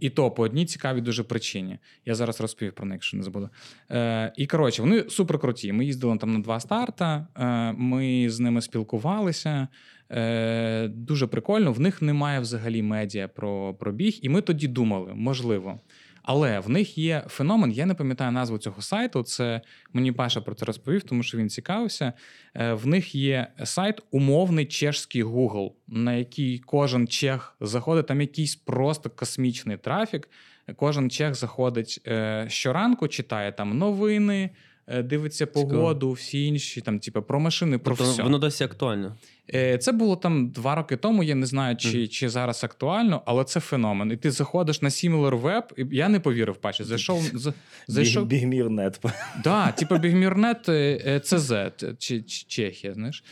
[0.00, 1.78] І то по одній цікавій дуже причині.
[2.06, 3.50] Я зараз розповів про них, якщо не забуду.
[3.90, 5.72] Е, і коротше, вони супер круті.
[5.72, 9.68] Ми їздили там на два старта, е, ми з ними спілкувалися.
[10.10, 11.72] Е, дуже прикольно.
[11.72, 14.18] В них немає взагалі медіа про, про біг.
[14.22, 15.80] І ми тоді думали, можливо.
[16.28, 19.22] Але в них є феномен, я не пам'ятаю назву цього сайту.
[19.22, 19.60] Це
[19.92, 22.12] мені Паша про це розповів, тому що він цікавився.
[22.54, 28.06] Е, В них є сайт умовний чешський Google, на який кожен чех заходить.
[28.06, 30.28] Там якийсь просто космічний трафік.
[30.76, 34.50] Кожен чех заходить е, щоранку, читає там новини,
[34.86, 38.22] е, дивиться погоду, всі інші, там, типу, про машини, про Тобто все.
[38.22, 39.16] воно досі актуально.
[39.54, 41.22] Е, Це було там два роки тому.
[41.22, 44.12] Я не знаю, чи, чи зараз актуально, але це феномен.
[44.12, 46.84] І ти заходиш на SimilarWeb, і я не повірив, Паче.
[46.84, 47.30] Зайшов
[47.86, 48.26] зайшов.
[48.26, 49.00] Бігмірнет.
[49.44, 51.52] Да, типу Бігмірнет е, ЦЗ
[51.98, 53.24] чи, чи Чехія, знаєш,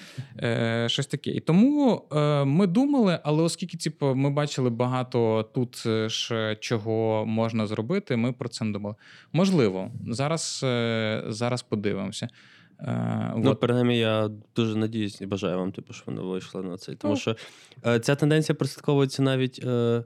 [0.43, 1.31] е, щось таке.
[1.31, 7.27] І тому е, ми думали, але оскільки типу, ми бачили багато тут е, ж чого
[7.27, 8.95] можна зробити, ми про це не думали.
[9.33, 12.29] Можливо, зараз, е, зараз подивимося.
[12.81, 13.61] Е, Ну, от.
[13.61, 16.95] принаймні, я дуже надіюсь і бажаю вам, типу, що вони вийшли на цей.
[16.95, 17.21] Тому Ну.
[17.21, 17.37] що
[17.87, 20.05] е, ця тенденція прослідковується навіть е, е,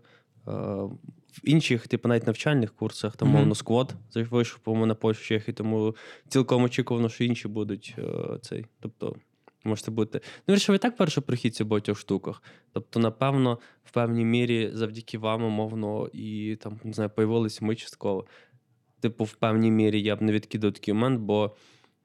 [1.30, 5.96] в інших, типу, навіть навчальних курсах, там, мовно, сквот вийшов, по-моєму, на Польщу Чехії, тому
[6.28, 8.66] цілком очікувано, що інші будуть е, цей.
[8.80, 9.16] Тобто,
[9.64, 10.20] можете бути.
[10.48, 12.42] Ну, вірше, ви і так першопрохідці в багатьох штуках.
[12.72, 18.26] Тобто, напевно, в певній мірі завдяки вам, умовно, і там, не знаю, появилися ми частково.
[19.00, 21.56] Типу, в певній мірі я б не відкидав такий момент, бо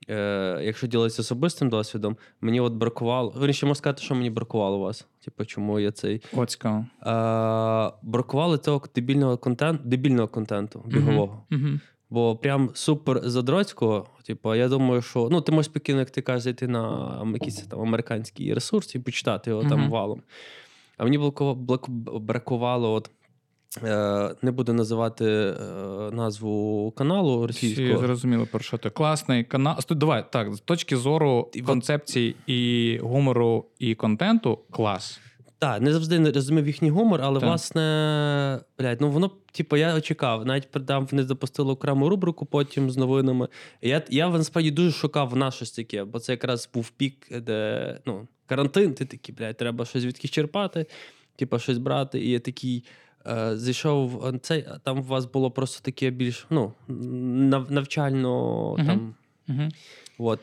[0.09, 3.33] е, якщо ділитися особистим досвідом, мені от бракувало.
[3.41, 5.07] Вірніше, можу сказати, що мені бракувало у вас.
[5.25, 6.21] Типу, чому я цей.
[6.47, 6.85] Цікаво.
[7.01, 11.45] Е, бракувало цього дебільного контенту, дебільного контенту бігового.
[11.49, 11.81] Мгм.
[12.09, 14.07] Бо прям супер задроцького.
[14.23, 17.81] Типу, я думаю, що ну, ти можеш спокійно, як ти кажеш, зайти на якийсь там
[17.81, 20.21] американський ресурс і почитати його там валом.
[20.97, 21.31] А мені
[22.05, 23.11] бракувало, от,
[24.41, 25.53] не буду називати е,
[26.11, 27.99] назву каналу Всі російського.
[27.99, 28.89] зрозуміли, про що ти.
[28.89, 29.77] Класний канал.
[29.89, 35.19] Давай, так, з точки зору концепції і гумору, і контенту клас.
[35.59, 37.49] Так, не завжди не розумів їхній гумор, але Так.
[37.49, 40.45] власне, блядь, ну воно, типу, я очікав.
[40.45, 43.47] Навіть там вони запустили окрему рубрику потім з новинами.
[43.81, 48.27] Я, я насправді дуже шукав на щось таке, бо це якраз був пік, де ну,
[48.45, 50.85] карантин, ти такий, блядь, треба щось звідки черпати,
[51.35, 52.19] типу, щось брати.
[52.19, 52.83] І я такий.
[53.27, 58.33] Е, Зайшов е, цей, а там у вас було просто таке більш ну, нав- навчально
[58.71, 58.85] угу.
[58.85, 59.15] там.
[59.49, 59.69] Угу.
[60.17, 60.39] От.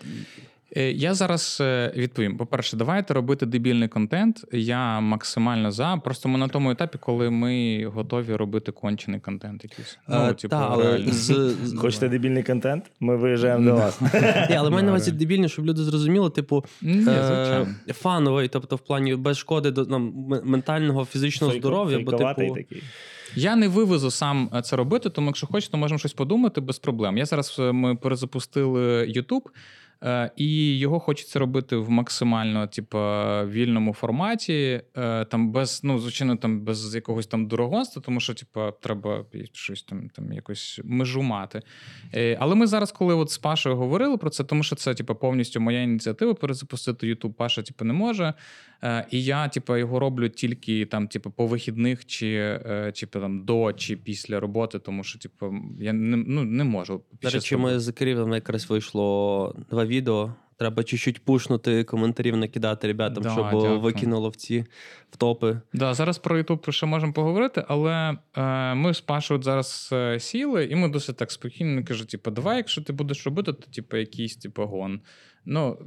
[0.76, 2.36] Е, Я зараз е, відповім.
[2.36, 4.44] По-перше, давайте робити дебільний контент.
[4.52, 5.96] Я максимально за.
[6.04, 9.98] Просто ми на тому етапі, коли ми готові робити кончений контент якийсь.
[10.08, 12.84] Ну, Е, типу, та, але з, з- Хочете дебільний контент?
[13.00, 14.00] Ми виїжджаємо до вас.
[14.50, 19.16] Ні, але маю на увазі дебільно, щоб люди зрозуміли, типу, е, фановий, тобто в плані
[19.16, 20.12] без шкоди до нам,
[20.44, 22.54] ментального, фізичного здоров'я, бо типу.
[22.54, 22.82] такий.
[23.36, 27.18] Я не вивезу сам це робити, тому якщо хочете, можемо щось подумати без проблем.
[27.18, 29.42] Я зараз ми перезапустили YouTube.
[30.02, 32.98] Е, І його хочеться робити в максимально, типу,
[33.46, 38.60] вільному форматі, е, там без, ну, звичайно, там без якогось там дорогонства, тому що, типу,
[38.80, 41.62] треба щось там, там якось межу мати.
[42.14, 45.14] Е, Але ми зараз, коли от з Пашою говорили про це, тому що це, типу,
[45.14, 48.34] повністю моя ініціатива перезапустити YouTube, Паша, типу, не може.
[48.84, 52.28] Е, І я, типу, його роблю тільки там, типу, по вихідних, чи,
[52.66, 57.02] е, чи там до, чи після роботи, тому що, типу, я не, ну, не можу.
[57.22, 60.34] До речі, ми з Кирилом якраз вийшло два відео.
[60.56, 63.80] Треба чуть-чуть пушнути коментарів, накидати ребятам, Да, щоб дякую.
[63.80, 64.64] викинуло в ці
[65.10, 65.60] в топи.
[65.72, 70.64] Да, зараз про YouTube ще можемо поговорити, але е, ми з Пашою зараз е, сіли,
[70.64, 74.36] і ми досить так спокійно кажу: типу, давай, якщо ти будеш робити, то типу, якийсь
[74.36, 75.00] типу, гон.
[75.44, 75.78] Ну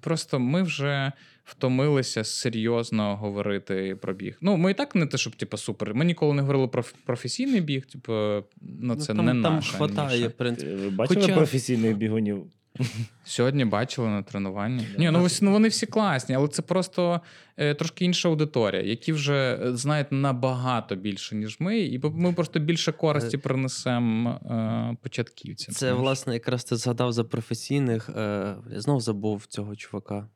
[0.00, 1.12] просто ми вже
[1.44, 4.38] втомилися серйозно говорити про біг.
[4.40, 5.94] Ну, ми і так не те, щоб типу, супер.
[5.94, 8.12] Ми ніколи не говорили про професійний біг, типу,
[8.60, 10.28] ну це там, не там наша хватає, ніша.
[10.28, 10.74] в принципі.
[10.74, 12.46] Ви бачили Хоча- професійних бігунів?
[13.24, 14.86] Сьогодні бачили на тренуванні.
[14.98, 17.20] Ні, ну, ось, ну вони всі класні, але це просто
[17.56, 22.58] е, трошки інша аудиторія, які вже е, знають набагато більше, ніж ми, і ми просто
[22.58, 25.74] більше користі принесемо е, початківцям.
[25.74, 28.08] Це, Тому власне, якраз ти згадав за професійних.
[28.16, 30.28] Е, я знов забув цього чувака.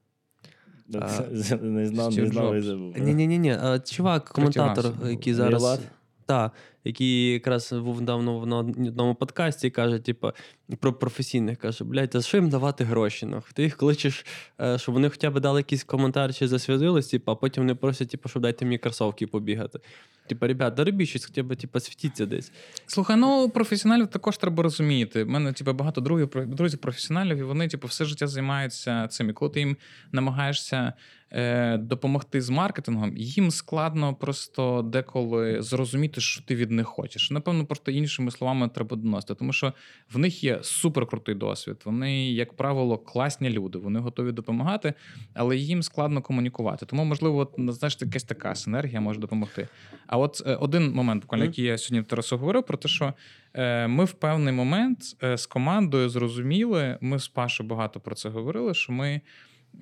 [0.88, 1.02] Ну,
[1.42, 2.98] це- Не знав, не знав і забув.
[2.98, 3.56] Ні, ні, ні, ні.
[3.90, 5.80] Чувак, коментатор, який зараз.
[6.30, 6.52] Так,
[6.84, 10.32] який якраз був давно на одному подкасті каже, типу,
[10.80, 13.26] про професійних каже: блядь, а що їм давати гроші?
[13.26, 13.52] Нахуй?
[13.54, 14.26] Ти їх кличеш,
[14.60, 18.08] е, щоб вони хоча б дали якийсь коментар чи засвідились, типу, а потім вони просять,
[18.08, 19.78] типу, щоб дайте мені кросовки побігати.
[20.26, 22.52] Типу, ребят, да робіть щось, хоча б типу, світіться десь.
[22.86, 25.24] Слухай, ну професіоналів також треба розуміти.
[25.24, 29.30] У мене типу, багато друзів, друзів професіоналів, і вони типу, все життя займаються цим.
[29.30, 29.76] І коли ти їм
[30.12, 30.92] намагаєшся
[31.32, 37.30] е, допомогти з маркетингом, їм складно просто деколи зрозуміти, що ти від них хочеш.
[37.30, 39.72] Напевно, просто іншими словами треба доносити, тому що
[40.12, 41.76] в них є суперкрутий досвід.
[41.84, 44.94] Вони, як правило, класні люди, вони готові допомагати,
[45.34, 46.86] але їм складно комунікувати.
[46.86, 49.68] Тому, можливо, от, ну, знаєш, якась така синергія може допомогти.
[50.06, 51.50] А от е, один момент, буквально, Мгм.
[51.50, 53.14] який я сьогодні в Тарасу говорив, про те, що
[53.54, 58.28] е, ми в певний момент е, з командою зрозуміли, ми з Пашою багато про це
[58.28, 59.20] говорили, що ми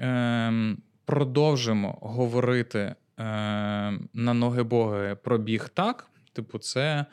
[0.01, 0.77] е,
[1.09, 2.95] продовжимо говорити е,
[4.15, 6.11] на ноги Боги про біг так.
[6.33, 7.07] Типу, це.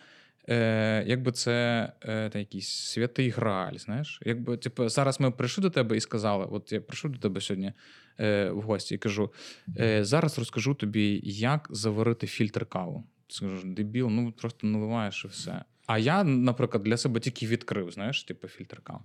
[0.50, 4.22] Е, якби це е, та якийсь святий грааль, знаєш?
[4.26, 7.74] Якби, типу, зараз ми прийшли до тебе і сказали: от я прийшов до тебе сьогодні
[8.20, 9.34] е, в гості і кажу:
[9.80, 13.04] е, зараз розкажу тобі, як заварити фільтр каву.
[13.28, 15.64] Ти скажеш, дебіл, ну просто наливаєш і все.
[15.88, 19.00] А я, наприклад, для себе тільки відкрив, знаєш, типу фільтр кави.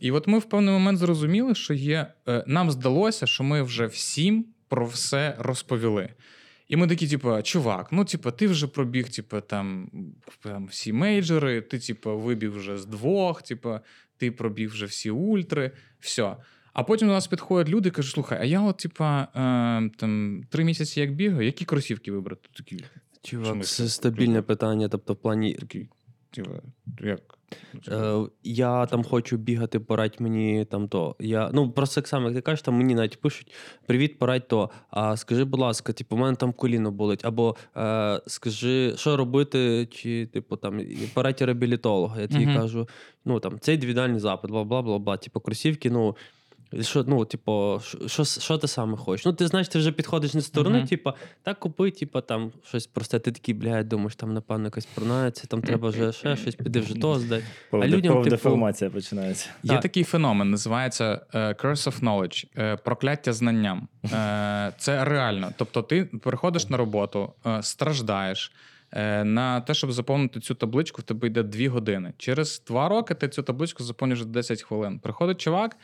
[0.00, 2.12] І от ми в певний момент зрозуміли, що є.
[2.28, 6.08] е, Нам здалося, що ми вже всім про все розповіли.
[6.68, 9.90] І ми такі, типу, чувак, ну, типу, ти вже пробіг, типу, там,
[10.40, 13.78] там всі мейджори, ти, типу, вибіг вже з двох, типу,
[14.16, 16.36] ти пробіг вже всі ультри, все.
[16.72, 20.42] А потім до нас підходять люди і кажуть: слухай, а я от, типа, е, там,
[20.50, 22.48] три місяці як бігаю, які кросівки вибрати?
[22.56, 22.84] Такі,
[23.22, 24.88] Чувак, це стабільне питання.
[24.88, 25.58] Тобто, в плані.
[26.34, 26.50] Типу,
[27.00, 27.20] як?
[27.84, 31.16] Типу, Е, я там хочу бігати, порадь мені там то.
[31.20, 33.52] Я, ну, просто так само, як ти кажеш, там мені навіть пишуть:
[33.86, 34.70] Привіт, порадь то.
[34.90, 37.24] А скажи, будь ласка, типу, у мене там коліно болить.
[37.24, 40.80] Або е, скажи, що робити, чи, типу, там,
[41.14, 42.20] порадь реабілітолога.
[42.20, 42.56] Я тобі Мгм.
[42.56, 42.88] кажу,
[43.24, 45.16] ну там, це індивідуальний запит, бла бла бла бла.
[45.16, 46.16] Типу, кросівки, ну.
[46.80, 49.26] Що, ну, типу, що- що, ти саме хочеш?
[49.26, 50.86] Ну, ти знаєш, ти вже підходиш не з сторони, Мгм.
[50.86, 53.18] типу, так купи, типу, там щось просте.
[53.18, 56.94] Ти такий, блядь, думаєш, там, напевно, якась пронається, там треба вже ще щось, піди вже
[56.94, 57.42] то здай.
[57.70, 59.48] Повде- людям, типу, Повдеформація починається.
[59.62, 59.80] Є Так.
[59.80, 63.88] такий феномен, називається е, curse of knowledge, е, прокляття знанням.
[64.04, 65.50] Е, Це реально.
[65.56, 68.52] Тобто, ти приходиш на роботу, страждаєш.
[69.24, 72.12] На те, щоб заповнити цю табличку, в тебе йде 2 години.
[72.18, 74.98] Через 2 роки ти цю табличку заповнюєш за 10 хвилин.
[74.98, 75.76] Приходить чувак,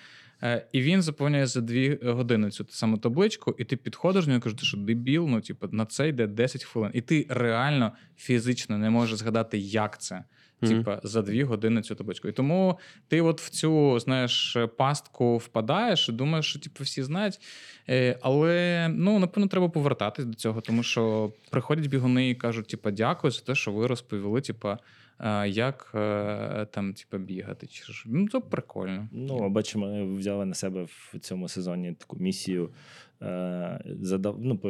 [0.73, 4.43] і він заповнює за 2 години цю саму табличку, і ти підходиш до нього і
[4.43, 6.91] кажеш, ти що дебіл, ну типу, на це йде 10 хвилин.
[6.95, 10.25] І ти реально фізично не можеш згадати, як це.
[10.69, 12.29] Типа за дві години цю табличку.
[12.29, 17.41] І тому ти от в цю знаєш пастку впадаєш і думаєш, що типу, всі знають.
[17.89, 22.91] Е, Але ну напевно треба повертатись до цього, тому що приходять бігуни і кажуть: типа,
[22.91, 24.79] дякую за те, що ви розповіли, типа, е,
[25.49, 27.67] як е, там типу, бігати.
[27.67, 29.09] Чи ж ну це прикольно.
[29.13, 32.71] Ну, бачимо, ми взяли на себе в цьому сезоні таку місію
[34.01, 34.61] задав, ну,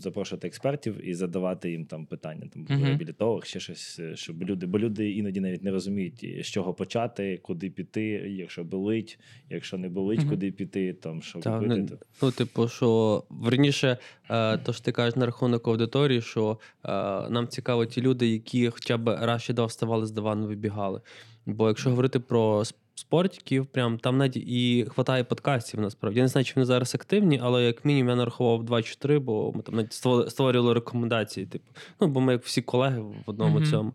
[0.00, 2.84] запрошувати експертів і задавати їм там питання, там Мгм.
[2.84, 7.38] реабілітолог, ще щось, е, щоб люди, бо люди іноді навіть не розуміють, з чого почати,
[7.42, 8.02] куди піти,
[8.38, 9.18] якщо болить,
[9.50, 11.80] якщо не болить, куди піти, там що Так, робити.
[11.80, 13.96] ну, то- Ну, типу, що верніше,
[14.30, 16.88] е, то ж ти кажеш на рахунок аудиторії, що е,
[17.30, 21.00] нам цікаво ті люди, які хоча б раз чи два вставали з дивану, вибігали.
[21.46, 22.64] Бо якщо говорити про
[23.00, 26.18] спортиків, прям там навіть і хватає подкастів насправді.
[26.18, 29.18] Я не знаю, чи вони зараз активні, але як мінімум я нарахував 2 чи 3,
[29.18, 31.46] бо ми там навіть ство- створювали рекомендації.
[31.46, 31.64] Типу,
[32.00, 33.66] ну бо ми як всі колеги в одному Мгм.
[33.66, 33.92] цьому.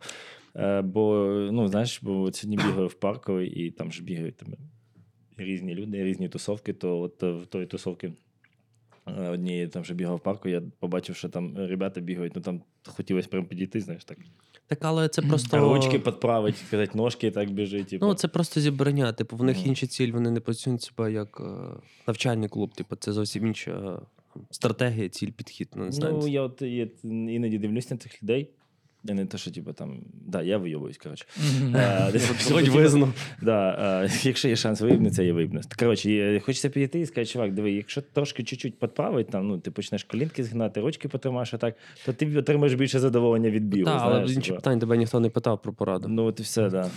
[0.55, 4.49] Е, бо, ну, знаєш, бо сьогодні бігаю в парковий, і там ж бігають там,
[5.37, 8.13] різні люди, різні тусовки, то от в тої тусовки
[9.07, 12.61] е, однієї там вже бігав в парку, я побачив, що там ребята бігають, ну там
[12.87, 14.17] хотілося прям підійти, знаєш, так.
[14.67, 15.73] Так, але це просто.
[15.73, 17.87] Ручки підправить, сказати, ножки так біжить.
[17.87, 18.05] Типу.
[18.05, 19.13] Ну, це просто зібрання.
[19.13, 21.43] Типу, в них інші ціль, вони не позиціонують себе як е,
[22.07, 22.73] навчальний клуб.
[22.73, 25.69] Типу, це зовсім інша е, стратегія, ціль, підхід.
[25.75, 26.17] Ну, не знаю.
[26.21, 28.49] Ну, я от я іноді дивлюсь на цих людей.
[29.07, 29.99] Я не те, що типу там.
[30.27, 31.25] Да, я вийовуюсь, коротше.
[31.75, 32.11] Е,
[32.71, 33.13] визнав.
[33.41, 35.65] Да, е, якщо є шанс виїбнутися, я виїбнусь.
[35.79, 40.03] Коротше, хочеться підійти і сказати, чувак, диви, якщо трошки чуть-чуть підправить, там, ну, ти почнеш
[40.03, 43.85] колінки згинати, ручки потримаєш так, то ти отримаєш більше задоволення від бігу.
[43.85, 44.55] Так, але інших типу.
[44.55, 46.07] питань тебе ніхто не питав про пораду.
[46.07, 46.89] Ну, от і все, да.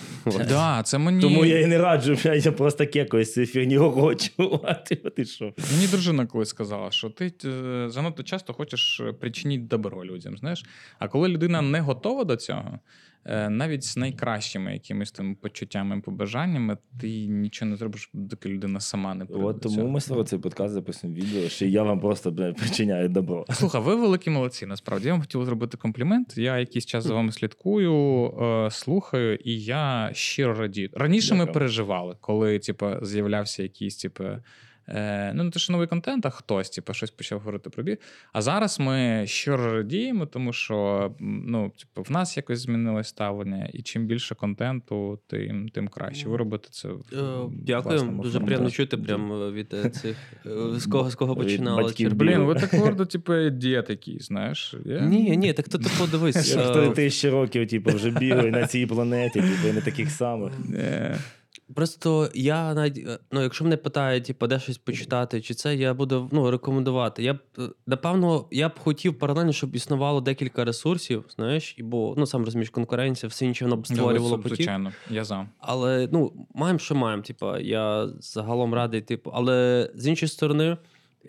[0.48, 1.20] Да, це мені...
[1.20, 4.60] Тому я і не раджу, я, просто кекаюсь цієї фігні хочу.
[4.64, 5.44] А ти, ти що?
[5.72, 10.64] Мені дружина колись сказала, що ти е, занадто часто хочеш причинити добро людям, знаєш.
[10.98, 12.78] А коли людина не готова до цього,
[13.24, 19.14] е, навіть з найкращими якимись там почуттями, побажаннями, ти нічого не зробиш, доки людина сама
[19.14, 19.44] не прийде.
[19.44, 23.44] От тому ми зараз цей подкаст записуємо відео, що я вам просто причиняю добро.
[23.50, 24.66] Слухай, ви великі молодці.
[24.66, 26.38] Насправді я вам хотів зробити комплімент.
[26.38, 30.90] Я якийсь час за вами слідкую, е, слухаю, і я щиро радію.
[30.92, 34.24] Раніше ми переживали, коли типу, з'являвся якийсь, типу,
[34.88, 37.96] е, ну не те, що новий контент, а хтось, типу, щось почав говорити про біг.
[38.32, 43.82] А зараз ми щиро радіємо, тому що ну, типу, в нас якось змінилось ставлення, і
[43.82, 46.28] чим більше контенту, тим, тим краще.
[46.28, 46.88] Ви робите це.
[46.88, 50.16] в Е, Дякую, дуже приємно чути прям е, від цих
[50.76, 51.92] з кого з кого починали.
[51.94, 54.74] чи- Блін, ви так гордо, типу, дід який, знаєш.
[54.84, 56.56] Ні, ні, так то ти подивись.
[56.56, 60.52] Я е, ж тисячі років, типу, вже бігаю на цій планеті, типу, не таких самих.
[61.74, 65.94] Просто я навіть, е, ну, якщо мене питають, типу, де щось почитати, чи це я
[65.94, 67.22] буду ну, рекомендувати.
[67.22, 72.14] Я б е, напевно, я б хотів паралельно, щоб існувало декілька ресурсів, знаєш, і бо
[72.18, 74.56] ну сам розумієш, конкуренція, все інше воно б створювало потік.
[74.56, 75.48] Звичайно, я за.
[75.58, 77.22] Але ну, маємо, що маємо.
[77.22, 80.76] Типу, я загалом радий, типу, але з іншої сторони,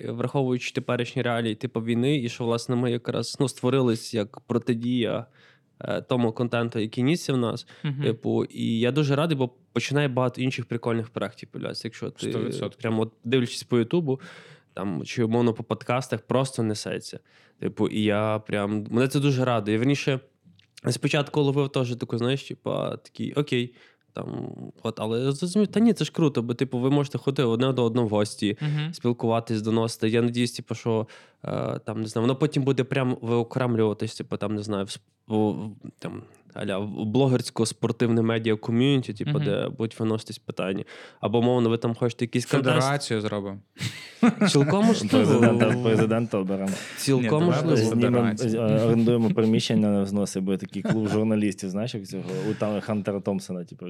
[0.01, 5.25] е, враховуючи теперішні реалії, типу війни, і що власне ми якраз ну, створились як протидія
[6.09, 7.67] тому контенту, який нісся в нас.
[7.83, 8.03] Мгм.
[8.03, 11.87] Типу, і я дуже радий, бо починає багато інших прикольних проєктів появлятися.
[11.87, 12.77] Якщо ти 100%.
[12.81, 14.19] прямо от дивлячись по Ютубу,
[14.73, 17.19] там чи умовно по подкастах, просто несеться.
[17.59, 19.77] Типу, і я прям мене це дуже радує.
[19.77, 20.19] Верніше,
[20.89, 23.75] спочатку ловив теж таку, знаєш, типа такий окей.
[24.13, 24.51] Там,
[24.83, 27.73] от, але я зрозумів, та ні, це ж круто, бо типу, ви можете ходити одне
[27.73, 28.93] до одного в гості, Мгм.
[28.93, 30.09] спілкуватись, доносити.
[30.09, 31.28] Я надіюсь, типу, що е,
[31.85, 34.85] там не знаю, воно потім буде прям виокремлюватись, типу, там не знаю,
[35.27, 35.53] в,
[35.99, 36.23] там.
[36.53, 39.43] Аля в блогерсько-спортивне медіа ком'юніті, типу, Мгм.
[39.43, 40.83] де будуть виноситись питання.
[41.21, 42.75] Або, мовно, ви там хочете якийсь контест.
[42.75, 43.57] Федерацію зробимо.
[44.49, 45.83] Цілком Президента, можливо.
[45.83, 46.71] президента оберемо.
[46.97, 48.01] Цілком можливо.
[48.43, 53.19] е, орендуємо приміщення на взноси, буде такий клуб журналістів, знаєш, як цього у там Хантера
[53.19, 53.85] Томпсона, типу,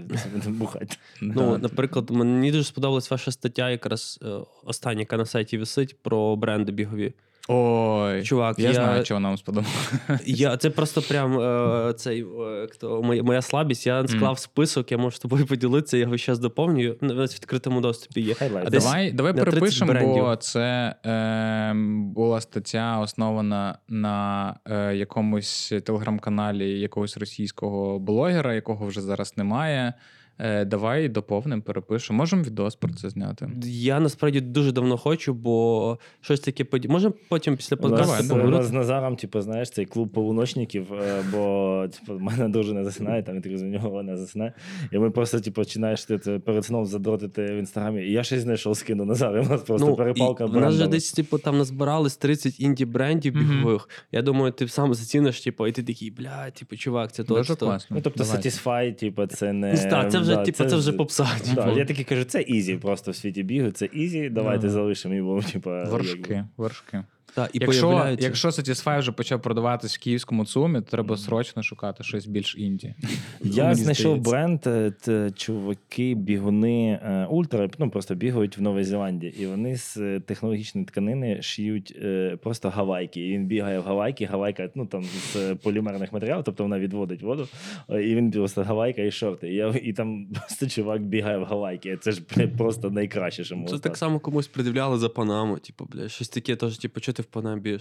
[0.47, 0.95] бухати.
[1.21, 4.27] Ну, наприклад, мені дуже сподобалась ваша стаття, якраз е,
[4.63, 7.13] остання, яка на сайті висить, про бренди бігові.
[7.51, 10.19] Ой, Чувак, я, я- знаю, чого нам сподобалося.
[10.25, 13.87] Я, це просто прям е, цей, е, хто, моя, моя слабість.
[13.87, 16.97] Я склав список, я можу з тобою поділитися, я його зараз доповнюю.
[17.01, 18.35] Ну, в відкритому доступі є.
[18.65, 21.73] А Давай, давай перепишемо, бо це е,
[22.13, 29.93] була стаття, основана на е, якомусь телеграм-каналі якогось російського блогера, якого вже зараз немає.
[30.39, 32.17] Е, давай доповнимо, перепишемо.
[32.17, 33.49] Можемо відос про це зняти.
[33.65, 36.87] Я насправді дуже давно хочу, бо щось таке поді...
[36.87, 38.57] Може потім після У подкасту у поговорити?
[38.57, 42.83] нас з Назаром, типу, знаєш, цей клуб полуночників, е, бо типу, в мене дуже не
[42.83, 44.53] засинає, там він з нього не засинає.
[44.91, 48.01] І ми просто, типу, починаєш ти це перед сном задротити в інстаграмі.
[48.03, 49.41] І я щось знайшов скину Назара.
[49.41, 50.45] У нас просто перепалка.
[50.45, 53.49] Ну, і в нас вже десь, типу, там назбирались 30 інді-брендів Мгм.
[53.49, 53.89] бігових.
[54.11, 57.33] Я думаю, ти сам заціниш, типу, і ти такий, бля, типу, чувак, це то.
[57.35, 57.65] Дуже це то».
[57.65, 57.95] класно.
[57.95, 58.49] Ну, тобто, Давайте.
[58.49, 59.73] Satisfy, типу, це не.
[59.83, 61.27] Ну, так, це вже, да, типу, це вже попса.
[61.55, 61.77] Да, типу.
[61.77, 64.69] я такий кажу, це easy просто в світі бігу, це easy, давайте Да.
[64.69, 67.03] залишимо його, типу, Вершки, вершки.
[67.35, 68.27] Так, і якщо, появляються.
[68.27, 72.95] якщо Satisfy вже почав продаватись в київському ЦУМі, то треба срочно шукати щось більш інді.
[73.43, 79.35] Я знайшов бренд, е, т- чуваки, бігуни е, ультра, ну просто бігають в Новій Зеландії,
[79.39, 83.27] і вони з е, технологічної тканини шиють е, просто гавайки.
[83.27, 87.47] І він бігає в гавайки, гавайка, ну там з полімерних матеріалів, тобто вона відводить воду,
[87.89, 89.49] і він просто гавайка і шорти.
[89.49, 91.97] І, я, і там просто чувак бігає в гавайки.
[92.01, 92.21] Це ж
[92.57, 93.75] просто найкраще, що може.
[93.75, 95.57] Це так само комусь пред'являли за Панаму.
[95.57, 97.79] Типу, бля, щось таке теж, типу, що ти в Панамі?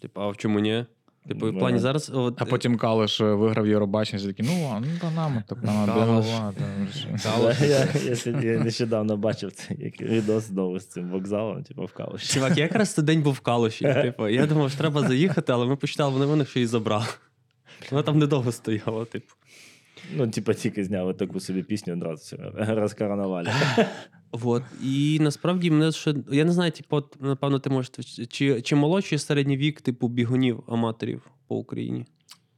[0.00, 0.84] Типу, а в чому ні?
[1.28, 2.10] Типу, в плані зараз.
[2.14, 6.26] От, А потім Калиш е, виграв Євробачення, такі, ну, а, ну Панама, то Панама Калиш.
[6.26, 6.52] бігова.
[6.56, 7.88] там я,
[8.32, 12.34] я, я нещодавно бачив цей відос знову з цим вокзалом, типу в Калуші.
[12.34, 13.84] Чувак, я якраз той день був в Калуші.
[14.02, 17.06] Типу, я думав, що треба заїхати, але ми почитали в новинах, що її забрали.
[17.90, 19.34] Вона там недовго стояла, типу.
[20.16, 22.36] Ну, типу, тільки зняли таку собі пісню одразу все,
[22.74, 23.50] розкаранували.
[24.32, 24.62] Вот.
[24.84, 26.14] І насправді мене ще.
[26.32, 27.90] Я не знаю, типу, от, напевно, ти можеш.
[28.28, 32.04] Чи, чи молодший середній вік, типу, бігунів, аматорів по Україні?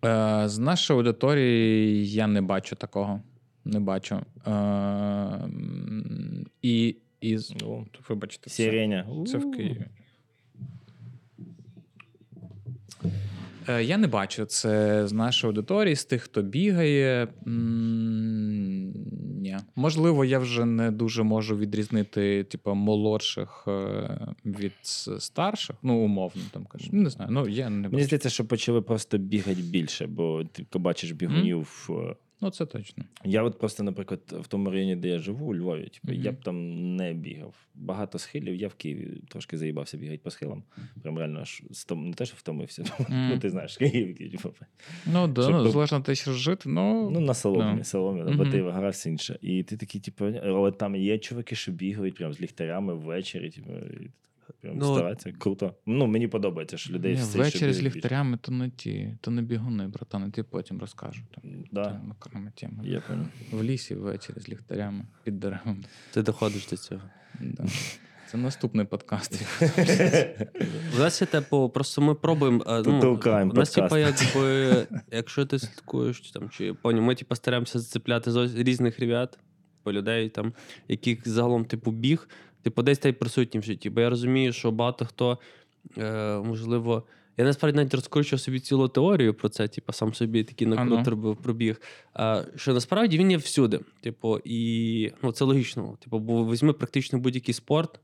[0.04, 3.20] Е, з нашої аудиторії я не бачу такого.
[3.64, 4.20] Не бачу.
[4.46, 5.48] Е,
[6.62, 8.62] і, і з- Ну, вибачте, це,
[9.26, 9.86] це в Києві.
[13.68, 17.28] Е, Я не бачу це з нашої аудиторії, з тих, хто бігає.
[17.46, 18.92] М,
[19.42, 19.56] Ні.
[19.76, 24.72] Можливо, я вже не дуже можу відрізнити, типу, молодших е, від
[25.18, 25.76] старших.
[25.82, 26.88] Ну, умовно, там кажу.
[26.92, 27.30] Не знаю.
[27.32, 28.04] Ну, я не Мені бачу.
[28.04, 31.88] здається, що почали просто бігати більше, бо ти бачиш бігунів.
[31.90, 33.04] е, Ну, це точно.
[33.24, 36.22] Я от просто, наприклад, в тому районі, де я живу, у Львові, типу, Мгм.
[36.22, 37.54] я б там не бігав.
[37.74, 38.54] Багато схилів.
[38.54, 40.62] Я в Києві трошки заїбався бігати по схилам.
[41.02, 42.06] Прям реально аж стом...
[42.08, 42.84] не те, що втомився.
[43.08, 44.50] Ну, ти знаєш, Київ, типу.
[45.06, 47.84] Ну, да, Щоб ну, залежно те, що жити, ну, Ну, на соломі, Да.
[47.84, 48.36] соломі, Мгм.
[48.36, 49.38] бо ти гра все інше.
[49.42, 53.72] І ти такий, типу, але там є чуваки, що бігають прям з ліхтарями ввечері, типу,
[53.72, 54.10] і
[54.62, 55.32] Ну, стараються.
[55.38, 55.74] Круто.
[55.86, 59.42] Ну, мені подобається, що людей Ні, все, ввечері з ліхтарями то не ті, то не
[59.42, 61.22] бігуни, братан, я тобі потім розкажу.
[61.34, 61.84] Там, Да.
[61.84, 62.82] там окрема тема.
[62.84, 63.02] Я.
[63.52, 65.84] В лісі ввечері з ліхтарями під деревами.
[66.12, 67.00] Ти доходиш до цього.
[67.40, 67.64] Да.
[68.30, 69.42] Це наступний подкаст.
[70.96, 72.64] У нас є типу, просто ми пробуємо.
[72.66, 73.18] е, Ну,
[73.50, 78.54] у нас, типу, якби, якщо ти слідкуєш, там, чи поняв, ми типу, стараємося зацепляти з
[78.54, 79.38] різних ребят,
[79.82, 80.52] по людей, там,
[80.88, 82.28] яких загалом типу біг,
[82.62, 83.90] типу, десь та й присутні в житті.
[83.90, 85.38] Бо я розумію, що багато хто,
[85.98, 87.02] е, можливо.
[87.36, 91.02] Я насправді навіть розкручував собі цілу теорію про це, типу, сам собі такий А ну.
[91.06, 91.80] робив пробіг.
[92.14, 93.80] А, що насправді він є всюди.
[94.00, 95.96] Типу, і ну, це логічно.
[96.00, 98.00] Типу, бо візьми практично будь-який спорт.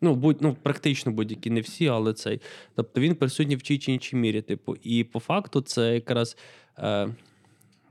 [0.00, 2.40] Ну, будь, ну, практично будь-які, не всі, але цей.
[2.74, 4.42] Тобто він присутній в тій чи іншій мірі.
[4.42, 6.36] Типу, і по факту це якраз.
[6.78, 7.08] Е,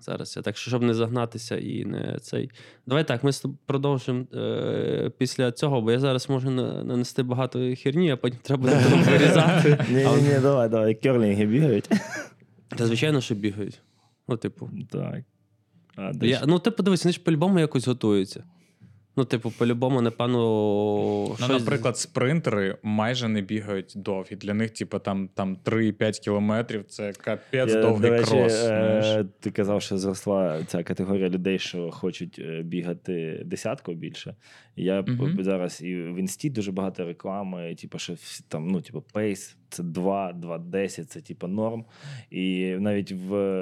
[0.01, 2.51] зараз я так, щоб не загнатися і не цей.
[2.87, 3.31] Давай так, ми
[3.65, 8.69] продовжимо е, після цього, бо я зараз можу нанести багато херні, а потім треба
[9.09, 9.85] вирізати.
[9.89, 10.95] Ні, ні, ні, давай, давай.
[10.95, 11.89] Керлінги бігають.
[12.67, 13.81] Та звичайно, що бігають.
[14.27, 14.69] Ну, типу.
[14.91, 15.19] Так.
[15.95, 18.43] А, Я, ну, ти подивись, вони ж по-любому якось готуються.
[19.15, 20.37] Ну, типу, по-любому, напевно.
[21.29, 24.35] Ну, щось- наприклад, спринтери майже не бігають довгі.
[24.35, 28.53] Для них, типу, там, там 3-5 кілометрів це капець Я, довгий до речі, крос.
[28.65, 34.35] е, ти казав, що зросла ця категорія людей, що хочуть е, бігати десятку більше.
[34.75, 35.43] Я Мгм.
[35.43, 38.13] зараз і в інсті дуже багато реклами, типу, що
[38.47, 39.57] там, ну, типу, пейс.
[39.71, 41.85] Це 2, 2,10, це типу норм.
[42.31, 43.61] І навіть в,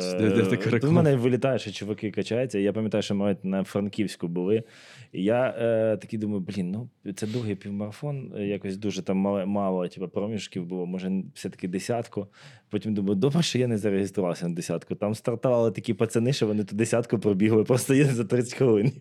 [0.72, 2.60] така в мене вилітає, що чуваки качаються.
[2.60, 4.64] Я пам'ятаю, що ми на Франківську були.
[5.12, 9.48] І я е, такий думаю, блін, ну це другий півмарафон, е, якось дуже там мало,
[9.48, 12.28] мало типу, проміжків було, може, все-таки десятку.
[12.70, 14.96] Потім думаю, добре, що я не зареєструвався на десятку.
[14.96, 18.92] Там стартували такі пацани, що вони ту десятку пробігли, просто за 30 хвилин.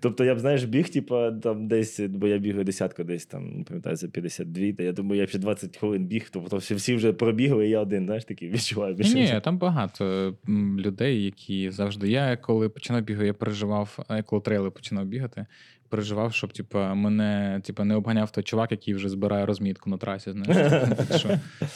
[0.00, 3.64] Тобто я б, знаєш, біг, типу, там десь, бо я бігаю десятку, десь там, не
[3.64, 7.66] пам'ятаю, за 52, та я думаю, я ще 20 хвилин біг, тобто всі- вже пробігли,
[7.66, 8.94] і я один, знаєш, такий відчуваю.
[8.94, 9.14] більше.
[9.14, 10.34] Ні, там багато
[10.78, 12.08] людей, які завжди.
[12.08, 15.46] Я коли починав бігати, я переживав, я коли трейли починав бігати,
[15.88, 20.32] переживав, щоб типу, мене типу, не обганяв той чувак, який вже збирає розмітку на трасі.
[20.32, 20.72] Знаєш,
[21.16, 21.28] що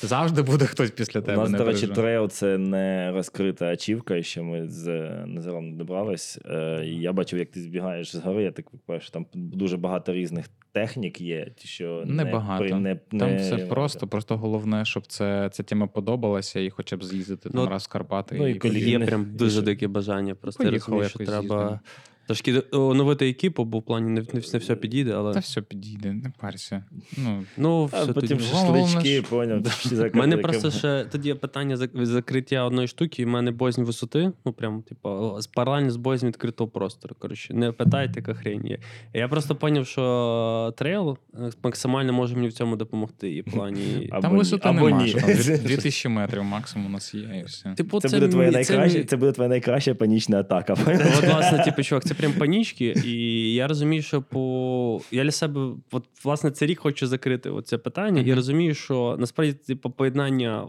[0.02, 1.36] завжди буде хтось після У тебе.
[1.42, 4.86] нас, до речі, трейл це не розкрита ачівка, ще ми з
[5.26, 6.38] Назаром не добрались.
[6.50, 8.66] Е, Я бачив, як ти збігаєш з гори, я так
[9.00, 12.02] що там дуже багато різних технік є, ті, що.
[12.06, 12.24] Не,
[12.58, 16.96] при- не, Там не- все просто, просто головне, щоб це, ця тема подобалася і хоча
[16.96, 18.36] б з'їздити Ну, там раз в Карпати.
[18.38, 20.34] ну, і і колі- Є прям дуже дике бажання.
[20.34, 21.80] Просто я розумію, що треба з'їздимо.
[22.28, 26.12] Трошки оновити екіпу, бо в плані не, не, не все підійде, але Та все підійде,
[26.12, 26.84] не парся.
[27.16, 28.50] Ну, ну А потім тоді.
[28.50, 29.62] Шашлички, поняв.
[30.14, 34.32] У мене просто ще тоді питання закриття одної штуки, і в мене боязнь висоти.
[34.44, 37.16] Ну, прям, типу, паралельно з боязнь відкритого простору.
[37.18, 38.78] Коротше, не питайте, яка хрень є.
[39.14, 43.30] Я просто зрозумів, що трейл е, максимально може мені в цьому допомогти.
[43.34, 44.10] І в плані.
[44.22, 45.08] Там ні, висоти або нема, ні.
[45.08, 47.74] що там 2000 метрів максимум у нас є, і все.
[47.74, 50.72] Типу, Це, буде твоя найкраща, мій- це буде твоя найкраща панічна атака.
[50.72, 55.60] От, власне, типу, чувак, це прям панічки, і я розумію, що по я для себе,
[55.90, 60.68] от, власне, цей рік хочу закрити це питання, і розумію, що насправді, типу, поєднання,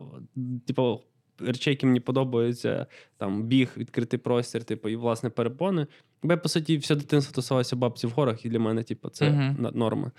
[0.67, 1.01] типу,
[1.45, 2.85] речей, які мені подобаються,
[3.17, 5.87] там біг, відкритий простір, типу, і власне перепони.
[6.23, 9.31] Бо я, по суті, все дитинство тусувався бабці в горах, і для мене, типу, це
[9.59, 10.11] на- норма.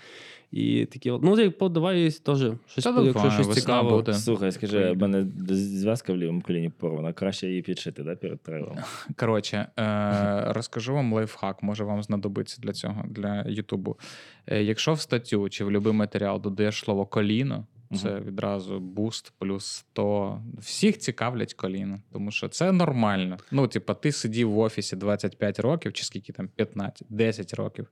[0.51, 3.89] І такі, ну, типу, давай теж щось, Та якщо давай, щось цікаво.
[3.89, 4.13] буде.
[4.13, 8.77] Слухай, скажи, в мене зв'язка в лівому коліні порвана, краще її підшити да, перед трейлом.
[9.15, 13.97] Коротше, е, розкажу вам лайфхак, може вам знадобиться для цього, для Ютубу.
[14.47, 17.65] Е, якщо в статтю чи в будь-який матеріал додаєш слово коліно,
[17.97, 20.41] це відразу буст плюс 100.
[20.57, 23.37] Всіх цікавлять коліна, тому що це нормально.
[23.51, 27.87] Ну, типа, ти сидів в офісі 25 років, чи скільки там 15, 10 років.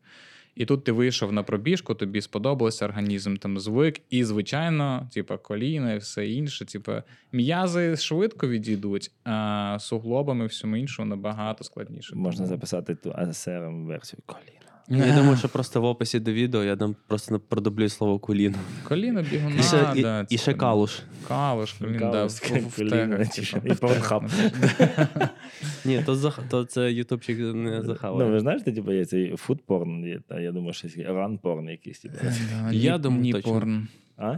[0.56, 5.94] І тут ти вийшов на пробіжку, тобі сподобалося, організм там звик, і, звичайно, типа коліна
[5.94, 6.66] і все інше.
[6.66, 12.16] Типа, м'язи швидко відійдуть, а суглобами всьому іншому набагато складніше.
[12.16, 14.59] Можна Тому- записати ту ASMR версію коліна.
[14.90, 18.58] Я думаю, що просто в описі до відео я там просто продублюю слово коліно.
[18.84, 21.00] Коліно бігуна, І ще, і, да, і це ще калуш.
[21.28, 22.32] Калуш, колін, да, в, в,
[22.68, 24.22] в тегах, і в тегах
[25.86, 26.40] Ні, то, зах...
[26.50, 28.32] то це ютубчик не Ну, захаває.
[28.32, 31.70] ви знаєте, типу, є цей food porn, є, та я думаю, що є run porn
[31.70, 32.00] якийсь.
[32.00, 32.16] Типу.
[32.22, 33.52] Да, Я ні- думаю, ні точно.
[33.52, 33.88] порн.
[34.18, 34.36] А?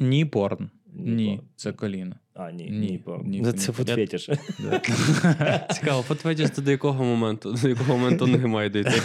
[0.00, 0.70] Ні порн.
[0.94, 2.16] Ні Ні, це коліно.
[2.34, 4.30] А, ні, Ні, ні, ні, це foot fetish.
[5.72, 9.02] Цікаво, пответіш до якого моменту, до якого моменту ноги має дійти.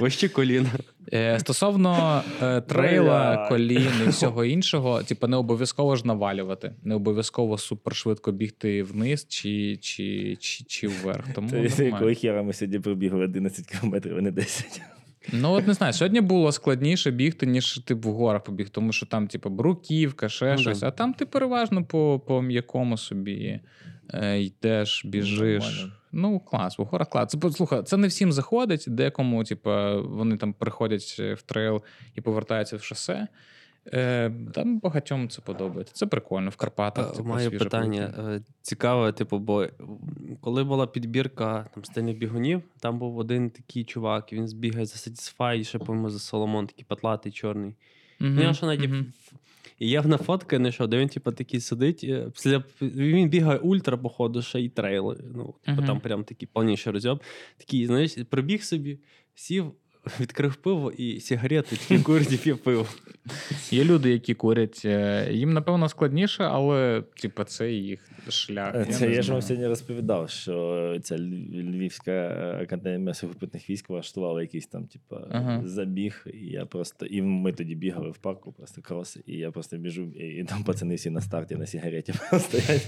[0.00, 0.68] Вище коліна.
[1.12, 7.58] Е, Стосовно е, трейла, колін і всього іншого, типу, не обов'язково ж навалювати, не обов'язково
[7.58, 11.24] супершвидко бігти вниз чи, чи, чи, чи вверх.
[11.34, 14.82] Тому якого хера ми сьогодні пробігли 11 кілометрів, а не 10.
[15.32, 19.06] Ну, от не знаю, сьогодні було складніше бігти, ніж ти в горах побіг, тому що
[19.06, 20.88] там, типу, бруківка, ще Ну, щось, да.
[20.88, 23.60] а там ти переважно по, по м'якому собі
[24.14, 25.64] е, йдеш, біжиш.
[25.64, 25.92] Нормально.
[26.12, 27.30] Ну, клас, в горах клас.
[27.30, 29.70] Це, слухай, це не всім заходить, декому, типу,
[30.02, 31.82] вони там приходять в трейл
[32.14, 33.26] і повертаються в шосе.
[33.86, 35.94] Е, там багатьом це подобається.
[35.94, 36.50] Це прикольно.
[36.50, 37.12] В Карпатах.
[37.16, 38.06] типу, Маю свіже питання.
[38.16, 38.34] повітря.
[38.34, 39.66] Е, Цікаве, типу, бо
[40.40, 45.58] коли була підбірка там стильних бігунів, там був один такий чувак, він збігає за Satisfy,
[45.58, 47.74] і ще, по-моєму, за Соломон, такий патлатий, чорний.
[48.20, 49.12] Ну, я що навіть мгм.
[49.78, 52.04] І я на фотки знайшов, де він, типу, такий сидить.
[52.04, 55.24] е, після- Він бігає ультра, походу, ще й трейли.
[55.34, 55.86] Ну, типу, Мгм.
[55.86, 57.22] там прям такий повніший розйоб.
[57.56, 58.98] Такий, знаєш, пробіг собі,
[59.34, 59.72] сів,
[60.20, 62.86] відкрив пиво і сигарети, такий курить і п'є пиво.
[63.70, 64.82] Є люди, які курять.
[64.84, 68.86] е, Їм, напевно, складніше, але типу, це їх шлях.
[68.90, 74.40] Це не я ж вам сьогодні розповідав, що ця Львівська е, академія сухопутних військ влаштувала
[74.42, 75.62] якийсь там, типу, Ага.
[75.64, 76.26] забіг.
[76.34, 77.06] І я просто.
[77.06, 80.64] І ми тоді бігали в парку, просто крос, і я просто біжу, і, і там
[80.64, 82.86] пацани всі на старті на сигареті стоять.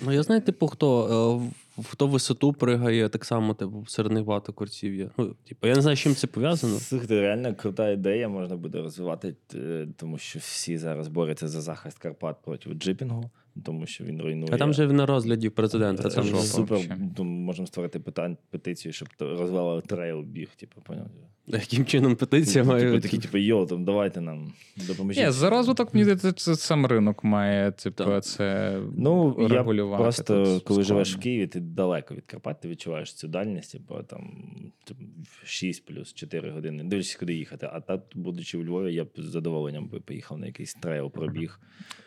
[0.00, 1.04] Ну, я знаю, типу, хто,
[1.40, 5.10] е, в- хто висоту пригає, так само, типу, серед них багато курців є.
[5.18, 6.78] Ну, типу, я не знаю, з чим це пов'язано.
[6.78, 11.98] Слухайте, реально крута ідея можна буде розвивати, е, тому що всі зараз борються за захист
[11.98, 13.30] Карпат проти джипінгу,
[13.64, 14.52] тому що він руйнує.
[14.52, 16.02] А там же на розгляді президента.
[16.08, 16.78] Це Там супер.
[17.18, 21.06] можемо створити питань, петицію, щоб розвивали трейл біг, типу, поняв?
[21.52, 23.00] Яким чином петиція Типу, має.
[23.00, 24.52] такі, типу, йо, там давайте нам
[24.88, 25.24] допоможіть.
[25.24, 28.24] Ні, за розвиток, мені здається, це сам ринок має типу, Так.
[28.24, 29.64] це Ну, я
[29.96, 31.18] просто, Тут коли живеш в.
[31.18, 34.42] Києві, ти далеко від Карпат, ти відчуваєш цю дальність, бо там
[34.84, 35.00] типу,
[35.44, 36.84] 6 плюс 4 години.
[36.84, 37.68] Дивишся, куди їхати.
[37.72, 41.60] А так, будучи у Львові, я б з задоволенням би поїхав на якийсь трейл, пробіг.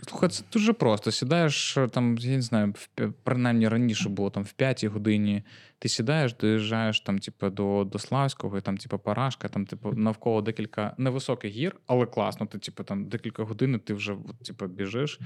[0.08, 1.12] Слухай, це дуже просто.
[1.12, 5.44] Сідаєш там, я не знаю, в, принаймні раніше було там в п'ятій годині.
[5.82, 10.42] Ти сідаєш, доїжджаєш там, типу, до, до Славського, і там, типу, Парашка, там, типу, навколо
[10.42, 12.46] декілька невисоких гір, але класно.
[12.46, 14.16] Ти, типу, там декілька годин, ти вже
[14.46, 15.20] типу, біжиш.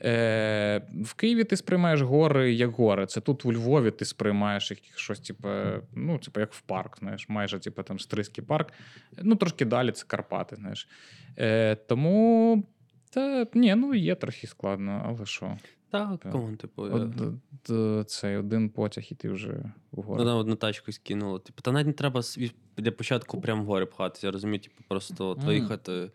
[0.00, 3.06] Е, В Києві ти сприймаєш гори як гори.
[3.06, 5.48] Це тут у Львові ти сприймаєш їх щось, типу,
[5.94, 8.72] ну, типу, як в парк, знаєш, майже типу, там Стрийський парк.
[9.22, 10.88] Ну, трошки далі це Карпати, знаєш.
[11.38, 12.64] Е, Тому.
[13.10, 15.56] Та ні, ну є трохи складно, але що?
[15.90, 16.82] Так, кому, типу,
[17.68, 20.24] От, цей один потяг, і ти вже в гори.
[20.24, 21.38] Ну, одну тачку скинуло.
[21.38, 22.22] Типу, та навіть не треба
[22.76, 24.26] для початку прямо в гори пхатися.
[24.26, 25.46] Я розумію, типу, просто Мгм.
[25.46, 26.10] виїхати,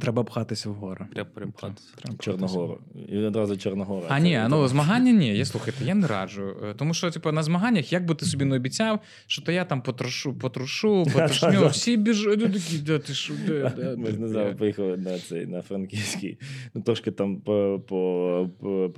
[0.00, 1.06] Треба пхатися в гори.
[1.12, 1.88] прямо перепхатися.
[1.96, 2.32] Треба пхатися.
[2.32, 2.78] Чорногору.
[3.08, 4.06] І одразу Чорногора.
[4.08, 5.36] А ні, ну змагання ні.
[5.38, 6.56] Я слухайте, я не раджу.
[6.64, 9.64] Е, Тому що, типу, на змаганнях, як би ти собі не обіцяв, що то я
[9.64, 14.18] там потрошу, потрушу, потрошню, всі біжуть, ну, такі, де ти що, де, де, Ми ж
[14.20, 16.38] не знаю, поїхали на цей на франківський.
[16.74, 18.50] Ну трошки там по, по,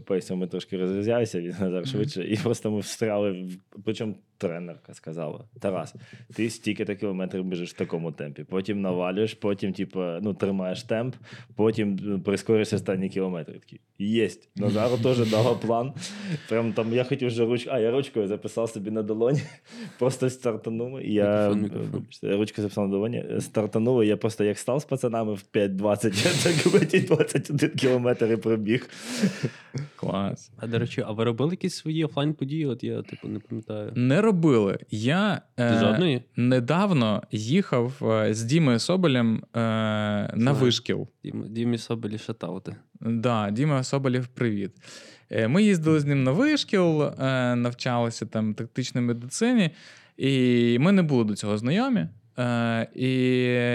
[0.06, 1.86] по, ми трошки розрізняюся, він Назар Мгм.
[1.86, 2.24] швидше.
[2.24, 3.50] І просто ми встряли.
[3.84, 5.94] Причому тренерка сказала: Тарас,
[6.34, 8.44] ти стільки-то кілометрів біжиш в такому темпі.
[8.44, 11.14] Потім навалюєш, потім, типу, ну, тримаєш темп,
[11.54, 13.54] потім е, прискоришся останні кілометри.
[13.54, 14.48] Такий, Єсть.
[14.56, 15.92] Назару теж дала план.
[16.48, 17.70] Прям там я хотів вже ручку.
[17.72, 19.40] А, я ручкою записав собі на долоні.
[19.98, 21.00] Просто стартанув.
[21.00, 22.06] І Я Мікрофон, мікрофон.
[22.22, 23.24] ручку записав на долоні.
[23.40, 26.52] Стартанув, і я просто як став з пацанами в 5.20, я
[26.92, 28.90] так 21 кілометр і пробіг.
[29.96, 30.52] Клас.
[30.56, 32.66] А до речі, а ви робили якісь свої офлайн події?
[32.66, 33.92] От я, типу, не пам'ятаю.
[34.06, 34.78] Не робили.
[34.90, 35.70] Я е,
[36.36, 39.58] недавно їхав е, з Дімою Соболем е,
[40.34, 41.08] на вишкіл.
[41.24, 42.76] Дім- Дімі Соболі шатаути.
[43.00, 44.70] Да, Діма Соболів, привіт.
[45.30, 47.10] Е, Ми їздили з ним на вишкіл, е,
[47.56, 49.70] навчалися там тактичній медицині,
[50.16, 52.06] і ми не були до цього знайомі.
[52.38, 53.10] Е, І,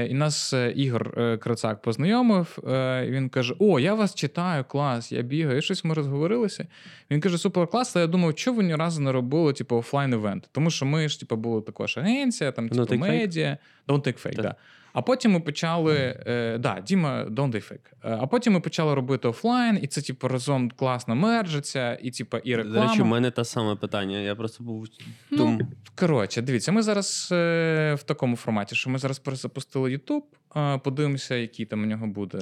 [0.09, 2.57] і нас е, Ігор е, Крацак познайомив.
[2.67, 5.57] е, І він каже: О, я вас читаю, клас, я бігаю.
[5.57, 6.67] І щось ми розговорилися.
[7.11, 7.95] Він каже: супер клас.
[7.95, 10.49] Але я думав, чого ви ні разу не робили, типу, офлайн івент.
[10.51, 12.81] Тому що ми ж, типу, були також агенція, там, типу,
[13.11, 13.57] медіа.
[13.87, 14.41] Don't take fake, Так.
[14.41, 14.55] да.
[14.93, 16.23] А потім ми почали.
[16.27, 17.91] Е, да, Діма, don't take fake.
[18.03, 22.37] Е, А потім ми почали робити офлайн, і це, типу, разом класно мержиться, і, типу,
[22.37, 22.85] і реклама.
[22.85, 24.19] До речі, у мене те саме питання.
[24.19, 24.87] Я просто був
[25.31, 25.59] Ну.
[25.95, 30.21] Коротше, дивіться, ми зараз е, в такому форматі, що ми зараз перезапустили YouTube,
[30.55, 32.39] е, подивимося, який там у нього буде,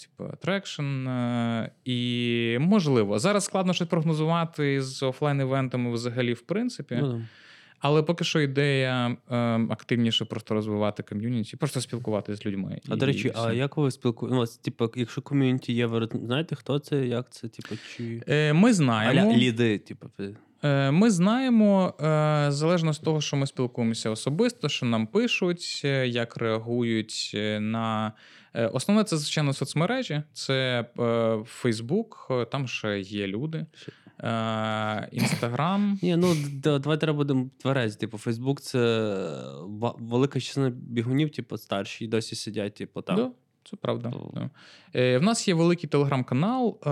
[0.00, 1.08] типу, traction.
[1.84, 6.98] І можливо, зараз складно щось прогнозувати з офлайн-івентами взагалі, в принципі.
[7.02, 7.22] Ну.
[7.82, 9.36] Але поки що ідея е,
[9.70, 12.80] активніше просто розвивати ком'юніті, просто спілкуватися з людьми.
[12.88, 14.58] А І до речі, а як ви спілкуєтеся?
[14.58, 18.22] Ну, типу, якщо ком'юніті є, ви знаєте, хто це, як це, типу, чи.
[18.28, 19.20] Е, Ми знаємо.
[19.20, 20.10] Аля ліди, типу.
[20.64, 26.08] Е, Ми знаємо, е, залежно з того, що ми спілкуємося особисто, що нам пишуть, е,
[26.08, 27.30] як реагують
[27.60, 28.12] на.
[28.72, 30.84] Основне це, звичайно, соцмережі, це
[31.46, 33.66] Фейсбук, там ще є люди.
[34.22, 35.98] Е, Інстаграм.
[36.02, 37.98] Ні, ну д- давайте треба будемо тверезі.
[37.98, 38.78] Типу, Фейсбук це
[39.98, 43.16] велика частина бігунів, типу, старші, і досі сидять, типу, там.
[43.16, 43.30] Да,
[43.70, 44.10] це правда.
[44.10, 44.50] То- Да.
[44.94, 46.88] Е, в нас є великий телеграм-канал, е,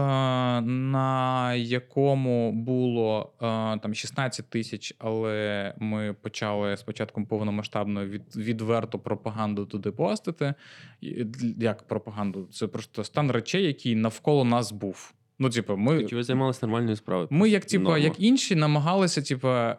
[0.61, 3.45] на якому було е,
[3.78, 10.55] там 16 тисяч, але ми почали спочатку повномасштабно від, відверту пропаганду туди постити.
[11.59, 12.49] Як пропаганду?
[12.53, 15.12] Це просто стан речей, який навколо нас був.
[15.43, 17.28] Ну, типу, ми, Чи ви займалися нормальною справою?
[17.30, 19.74] ми, як типу, як інші, намагалися, типу, е,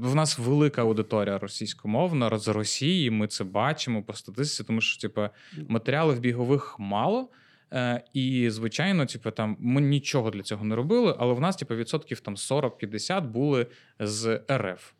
[0.00, 3.10] в нас велика аудиторія російськомовна з Росії.
[3.10, 5.28] Ми це бачимо по статистиці, тому що типу,
[5.68, 7.28] матеріалів бігових мало.
[7.72, 11.74] Е, і, звичайно, типу, там ми нічого для цього не робили, але в нас, типу,
[11.74, 13.66] відсотків там 40-50 були
[13.98, 14.92] з РФ.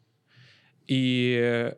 [0.87, 1.33] І,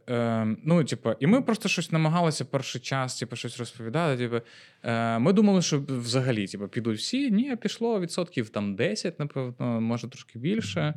[0.09, 4.29] е, ну, типу, і ми просто щось намагалися перший час, типу, щось розповідати.
[4.29, 4.47] Типу,
[4.83, 7.31] е, ми думали, що взагалі типу, підуть всі.
[7.31, 10.95] Ні, пішло відсотків там 10, напевно, може трошки більше.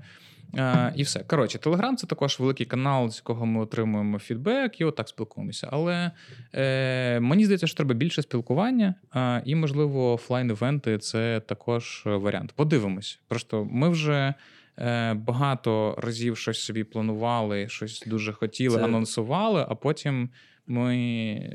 [0.56, 1.20] Е, і все.
[1.20, 5.70] Коротше, Телеграм це також великий канал, з якого ми отримуємо фідбек, і отак спілкуємося.
[5.72, 6.12] Але
[6.54, 12.54] е, мені здається, що треба більше спілкування, е, і, можливо, офлайн-івенти це також варіант.
[12.56, 13.20] Подивимось.
[13.28, 14.34] Просто ми вже.
[14.80, 20.30] Е, Багато разів щось собі планували, щось дуже хотіли, Це- анонсували, а потім
[20.68, 20.96] ми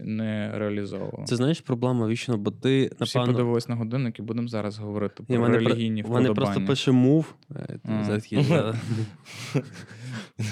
[0.05, 1.25] не реалізовували.
[1.27, 3.33] Це знаєш проблема вічно, бо ти, Всі напевно.
[3.33, 6.93] подивились на годинник і будемо зараз говорити про мене, про- релігійні в мене просто пише
[6.93, 7.35] мув.
[7.57, 8.75] е.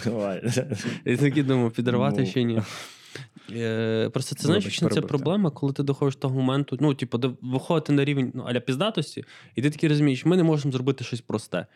[0.04, 0.42] Давай.
[1.04, 2.32] Я такий думаю, підривати Мув.
[2.32, 2.60] чи ні.
[3.52, 7.20] Е, Просто це знаєш, що це проблема, коли ти доходиш до того моменту, ну, типу,
[7.42, 11.20] виходити на рівень ну, аля піздатості, і ти такий розумієш, ми не можемо зробити щось
[11.20, 11.66] просте.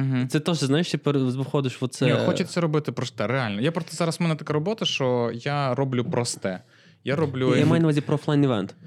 [0.00, 0.28] Мгм.
[0.28, 2.06] Це теж, знаєш, ти виходиш в оце.
[2.06, 3.60] Ні, хочеться робити просте, реально.
[3.60, 6.60] Я просто зараз в мене така робота, що я роблю просте.
[7.06, 7.56] Я роблю.
[7.56, 8.18] Я маю на увазі про.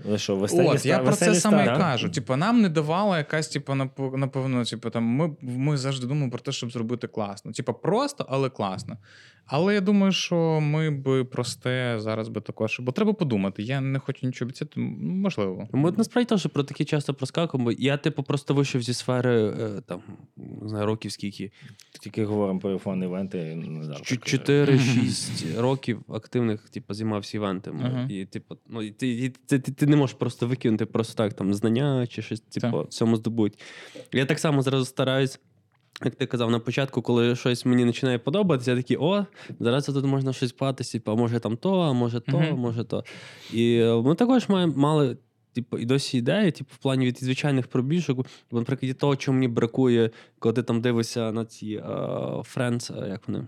[0.05, 2.09] Ви що, веселі От, я про це саме і кажу.
[2.09, 3.75] Типу, нам не давала якась, типу,
[4.13, 7.51] напевно, типу, там, ми, ми завжди думаємо про те, щоб зробити класно.
[7.51, 8.97] Типу, просто, але класно.
[9.51, 12.79] Але я думаю, що ми би просте зараз би також.
[12.79, 13.63] Бо треба подумати.
[13.63, 14.79] Я не хочу нічого обіцяти.
[14.79, 15.67] Можливо.
[15.71, 17.71] Ми насправді теж про такі часто проскакуємо.
[17.71, 20.01] Я, типу, просто вийшов зі сфери е, там,
[20.37, 21.51] не знаю, років скільки.
[21.99, 23.37] Тільки говоримо про фон івенти.
[24.03, 24.71] Чу- таке.
[24.71, 27.81] 4-6 років активних, типу, займався івентами.
[27.83, 28.07] Ага.
[28.09, 31.33] І, типу, ну, і ти, і ти, ти, ти не можеш просто викинути просто так
[31.33, 32.89] там знання чи щось, типу, Так.
[32.89, 33.59] цьому здобуть.
[34.13, 35.39] Я так само зразу стараюсь.
[36.05, 39.25] Як ти казав на початку, коли щось мені починає подобатися, я такий, о,
[39.59, 42.59] зараз тут можна щось платити, типу, а може там то, а може то, Мгм.
[42.59, 43.03] може то.
[43.53, 45.17] І е, ми також маємо мали.
[45.53, 50.09] Типу, і досі ідеї, типу, в плані від звичайних пробіжок, наприклад, того, чого мені бракує,
[50.39, 51.79] коли ти там дивишся на ці
[52.55, 53.47] Friends, е, як вони?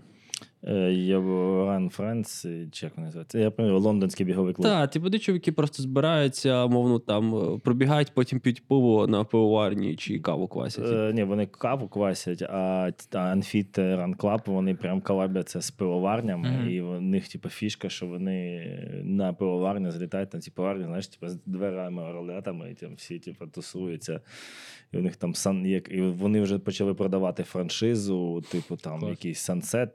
[0.66, 3.38] Е, Я Run Friends, е, чи як вони називаються?
[3.38, 4.66] Я пам'ятаю, лондонський біговий клуб.
[4.66, 9.96] Так, типу, де чоловіки просто збираються, мовно там е, пробігають, потім п'ють пиво на пивоварні
[9.96, 10.84] чи каву квасять.
[10.86, 15.70] Е, ні, вони каву квасять, а т- а Unfit Run Club, вони прям колабляться з
[15.70, 16.68] пивоварнями, Мгм.
[16.70, 18.66] і в них, типу, фішка, що вони
[19.04, 23.46] на пивоварню залітають на ці пивоварні, знаєш, типу, з дверами, ролетами, і там всі, типу,
[23.46, 24.20] тусуються.
[24.92, 29.10] І у них там сан, як, і вони вже почали продавати франшизу, типу там Клас.
[29.10, 29.88] якийсь е,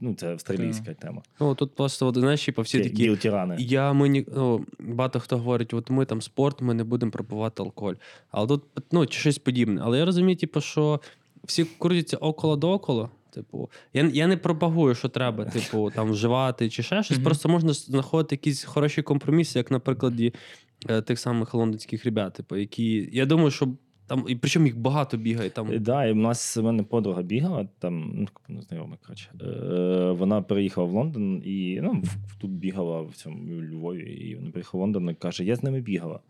[0.00, 1.22] ну це австралійська тема.
[1.40, 3.02] Ну, тут просто, от, знаєш, типу, всі такі.
[3.02, 3.56] Гіл тірани.
[3.58, 7.94] Я мені ну, багато хто говорить, от ми там спорт, ми не будемо пропивати алкоголь.
[8.30, 8.62] Але тут
[8.92, 9.80] ну, чи щось подібне.
[9.84, 11.00] Але я розумію, типу, що
[11.44, 13.10] всі крутяться около доколо.
[13.30, 17.18] Типу, я, я не пропагую, що треба, типу, там вживати чи ще щось.
[17.18, 20.34] Просто можна знаходити якісь хороші компроміси, як на прикладі
[20.88, 23.08] е, тих самих лондонських ребят, типу, які.
[23.12, 23.68] Я думаю, що
[24.06, 25.50] там, і причому їх багато бігає.
[25.50, 29.30] Там Так, да, і в нас в мене подруга бігала, там, ну, ну, знайома, коротше.
[29.42, 32.02] Е, вона переїхала в Лондон і ну,
[32.40, 35.80] тут бігала в цьому Львові, і вона приїхала в Лондон і каже: я з ними
[35.80, 36.20] бігала.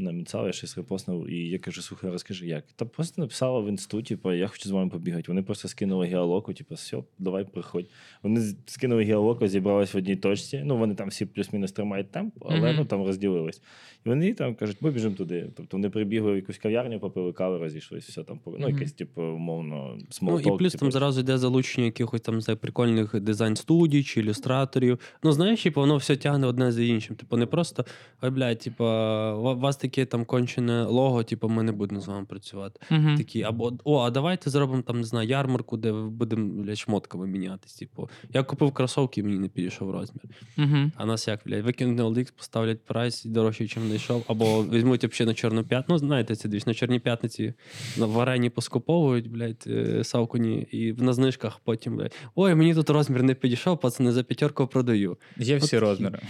[0.00, 2.64] Вона я щось репостнув, і я кажу, слухай, розкажи, як.
[2.76, 5.24] Та просто написала в інсту, типу, я хочу з вами побігати.
[5.28, 7.86] Вони просто скинули геолоку, типу, все, давай приходь.
[8.22, 10.62] Вони скинули геолоку, зібрались в одній точці.
[10.64, 12.76] Ну, вони там всі плюс-мінус тримають темп, але Мгм.
[12.76, 13.62] ну, там розділились.
[14.06, 15.50] І вони там кажуть, ми біжимо туди.
[15.56, 19.98] Тобто вони прибігли в якусь кав'ярню, попили кави, розійшлись, все там, ну, якесь, типу, умовно,
[20.22, 24.98] Ну, і плюс там зразу йде залучення якихось там не прикольних дизайн-студій чи ілюстраторів.
[25.22, 27.16] Ну, знаєш, типу, воно все тягне одне за іншим.
[27.16, 27.84] Типу, не просто,
[28.22, 32.26] ой, блядь, типу, у вас таке там кончене лого, типу, ми не будемо з вами
[32.26, 32.80] працювати.
[32.90, 33.16] Угу.
[33.16, 37.74] Такі, або о, а давайте зробимо там, не знаю, ярмарку, де будемо блядь, шмотками мінятись.
[37.74, 40.22] Типу, я купив кросовки, мені не підійшов розмір.
[40.58, 40.90] Угу.
[40.96, 45.28] А нас як, блядь, викинуть на OLX, поставлять прайс дорожче, ніж знайшов, або візьмуть взагалі
[45.28, 45.86] на чорну п'ятницю.
[45.90, 47.54] Ну, знаєте, це двіж на чорній п'ятниці
[47.96, 52.90] на в арені поскуповують, блядь, е, савкуні, і на знижках потім, блядь, ой, мені тут
[52.90, 55.16] розмір не підійшов, пацани, за п'ятерку продаю.
[55.36, 56.20] Є всі От розміри.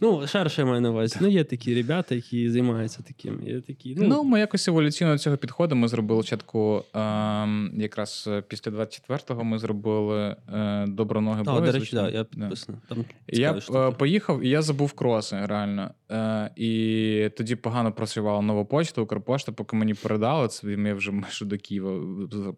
[0.00, 1.16] Ну, шерше я маю на увазі.
[1.20, 3.42] Ну, є такі ребята, які займаються таким.
[3.46, 5.80] Є такі, ну, Ну, ми якось еволюційно до цього підходимо.
[5.80, 11.60] Ми зробили спочатку, ем, якраз е, після 24-го ми зробили е, доброноги бої.
[11.60, 12.24] до речі, да, я Да.
[12.24, 12.80] підписаний.
[12.88, 15.90] Там Я цікаві е, поїхав, і я забув кроси, реально.
[16.10, 21.44] Е, і тоді погано працювала нова почта, Укрпошта, поки мені передали це, я вже майже
[21.44, 22.02] до Києва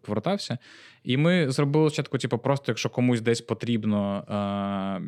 [0.01, 0.57] повертався.
[1.03, 4.23] І ми зробили спочатку, типу, просто якщо комусь десь потрібно,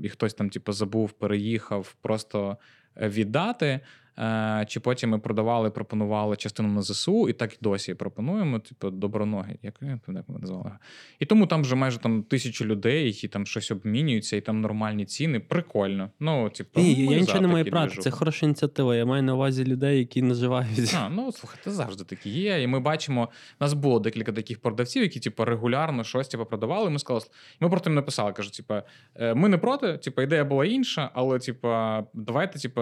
[0.01, 2.57] е, і хтось там, типу, забув, переїхав, просто
[3.01, 3.79] е, віддати.
[4.19, 8.89] Е, Чи потім ми продавали, пропонували частину на ЗСУ, і так і досі пропонуємо, типу,
[8.89, 10.71] доброноги, як я пам'ятаю, як ми назвали.
[11.19, 15.05] І тому там вже майже там тисячі людей, які там щось обмінюються, і там нормальні
[15.05, 15.39] ціни.
[15.39, 16.09] Прикольно.
[16.19, 18.01] Ну, типу, Ні, я нічого не маю брати.
[18.01, 18.95] Це хороша ініціатива.
[18.95, 20.95] Я маю на увазі людей, які наживають.
[20.97, 22.63] А, ну слухайте, завжди такі є.
[22.63, 26.89] І ми бачимо, нас було декілька таких продавців, які типу, регулярно щось типу, продавали.
[26.89, 27.25] Ми сказали,
[27.59, 28.73] ми проти їм написали, кажуть, типу,
[29.15, 31.67] «Е, ми не проти, типу, ідея була інша, але типу,
[32.13, 32.81] давайте, типу,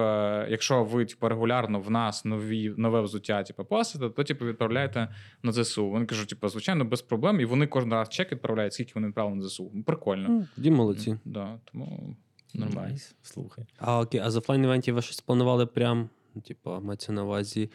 [0.50, 5.08] якщо ви типу, регулярно в нас нові, нове взуття типу, пасите, то типу, відправляйте
[5.44, 5.90] на ЗСУ.
[5.90, 7.40] Вони кажуть, типу, звичайно, без проблем.
[7.40, 9.72] І вони кожен раз чек відправляють, скільки вони відправили на ЗСУ.
[9.74, 10.46] Ну, Прикольно.
[10.56, 11.18] Тоді молодці.
[11.26, 12.16] Да, тому
[12.54, 12.90] нормально.
[12.90, 13.66] Nice, слухай.
[13.78, 16.10] А окей, а з офлайн івентів ви щось планували прям,
[16.48, 17.70] типу, мається на увазі.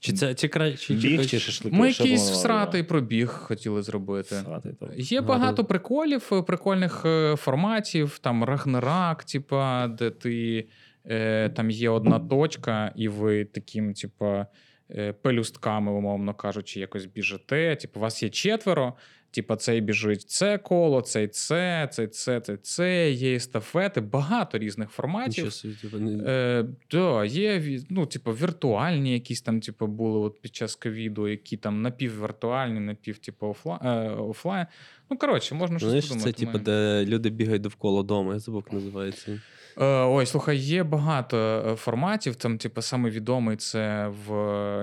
[0.00, 0.94] Чи це чи краще?
[0.94, 1.76] Біг чи шашлики?
[1.76, 4.34] Ми якийсь всратий пробіг хотіли зробити.
[4.34, 4.72] Всратий.
[4.96, 10.66] Є багато приколів, е, прикольних е, форматів, там Рагнарок, типа, де ти
[11.10, 14.46] е, там є одна точка, і ви таким, типа,
[14.90, 17.76] е, пелюстками, умовно кажучи, якось біжите.
[17.76, 18.94] Типу, у вас є четверо.
[19.34, 24.90] Типа, цей біжить це коло, цей це, цей це, цей це, є естафети, багато різних
[24.90, 25.44] форматів.
[25.44, 30.54] Нічого типу, не- Е, да, є ну, типу, віртуальні якісь там, типу, були от під
[30.54, 34.66] час ковіду, які там напіввіртуальні, напів, типу, е, офлайн.
[35.10, 36.32] Ну, коротше, можна щось Знаєш, подумати.
[36.32, 39.40] це типу, де люди бігають довкола дому, я забув, називається.
[39.78, 42.36] Е, ой, слухай, є багато е, форматів.
[42.36, 44.32] Там, типу, саме відомий це в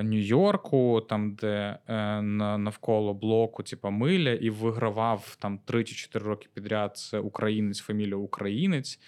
[0.04, 6.26] Нью-Йорку, там, де е, на, навколо блоку, типу, миля, і вигравав там 3 чи 4
[6.26, 6.98] роки підряд.
[6.98, 9.00] Це українець, фамілія українець.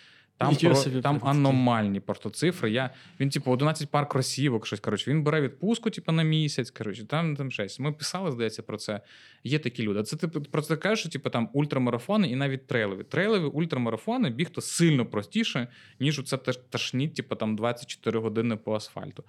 [0.46, 2.72] Там, про, собі, там аномальні просто цифри.
[2.72, 2.90] Я,
[3.20, 4.80] він, типу, 11 пар кросівок, щось.
[4.80, 6.72] Коротше, він бере відпустку, типу, на місяць.
[6.72, 7.80] Коротше, там, там щось.
[7.80, 9.02] Ми писали, здається, про це.
[9.44, 10.04] Є такі люди.
[10.04, 13.04] Це ти про це кажеш, що типу, там ультрамарафони і навіть трейлові.
[13.04, 15.68] Трейлові ультрамарафони бігти сильно простіше,
[16.00, 16.38] ніж у це
[16.70, 19.24] ташніт, типу, там 24 години по асфальту.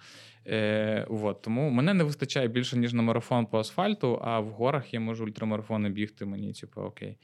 [0.46, 1.42] Е, вот.
[1.42, 5.24] Тому мене не вистачає більше, ніж на марафон по асфальту, а в горах я можу
[5.24, 6.24] ультрамарафони бігти.
[6.24, 7.16] Мені, типу, окей.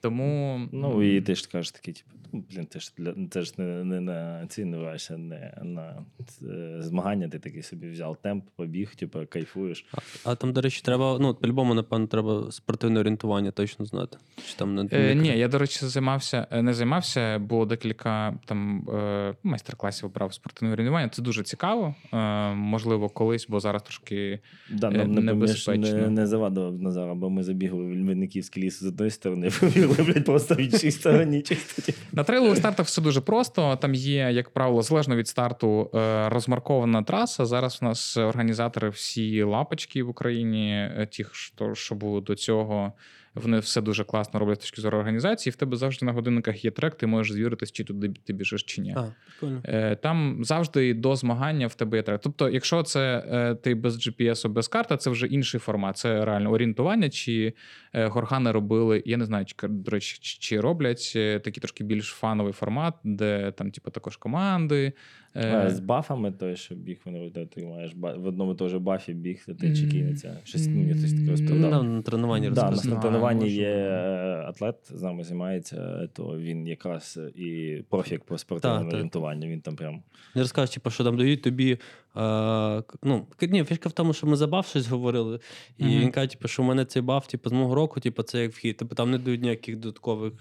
[0.00, 3.52] Тому Ну, і ти ж кажеш такий, типу, ну, блін, ти ж для це ж
[3.58, 6.04] не, не на цінуваєшся, не на
[6.42, 9.86] е, змагання, ти такий собі взяв темп, побіг, типу, кайфуєш.
[9.92, 9.98] А,
[10.30, 14.18] а там, до речі, треба, ну, по-любому, напевно, треба спортивне орієнтування точно знати.
[14.48, 18.88] Чи там не, Е, ні, я, до речі, займався, е, не займався, було декілька там
[18.88, 21.08] е, майстер-класів брав спортивне орієнтування.
[21.08, 21.94] Це дуже цікаво.
[22.12, 24.40] Е, можливо, колись, бо зараз трошки.
[24.70, 25.98] Да, Е, нам не, поміж, небезпечно.
[25.98, 29.48] не, не завадив Назара, бо ми забігли в Вінниківський ліс з одної сторони,
[30.04, 31.42] блядь, просто в іншій стороні.
[31.42, 31.92] Чисто.
[32.12, 33.76] На трейлових стартах все дуже просто.
[33.76, 37.46] Там є, як правило, залежно від старту, е, розмаркована траса.
[37.46, 42.92] Зараз у нас організатори всі лапочки в Україні, е, ті, що, що були до цього.
[43.34, 45.52] Вони все дуже класно роблять з точки зору організації.
[45.52, 48.80] В тебе завжди на годинниках є трек, ти можеш звіритись, чи туди ти біжиш, чи
[48.80, 48.94] ні.
[48.96, 49.62] А, прикольно.
[49.64, 52.20] Е, Там завжди до змагання в тебе є трек.
[52.24, 55.96] Тобто, якщо це е, ти без GPS, без карти, це вже інший формат.
[55.96, 57.10] Це реально орієнтування.
[57.10, 57.52] Чи
[57.92, 62.52] е, горгани робили, я не знаю, чи до речі, чи- роблять такий трошки більш фановий
[62.52, 64.92] формат, де там, типу, також команди.
[65.38, 69.44] Е, з бафами той, що біг, вони ти маєш ба- в одному теж бафі біг,
[69.46, 69.76] ти Мгм.
[69.76, 70.38] чекінеться.
[70.44, 71.70] Щось мені хтось таке Ну, розповідав.
[71.70, 76.66] нам на тренуванні Да, нас на тренуванні є е, атлет, з нами займається, то він
[76.66, 79.46] якраз і профік по спортивному орієнтуванню.
[79.46, 80.02] Він там прям
[80.34, 81.78] Не розкажеш, типу, що там дають тобі.
[82.18, 85.40] Е, ну, ні, фішка в тому, що ми за баф щось говорили.
[85.78, 85.92] І Мгм.
[86.00, 88.52] він каже, типу, що в мене цей баф, типу, з мого року, типу, це як
[88.52, 88.76] вхід.
[88.76, 90.32] Типу, там не дають ніяких додаткових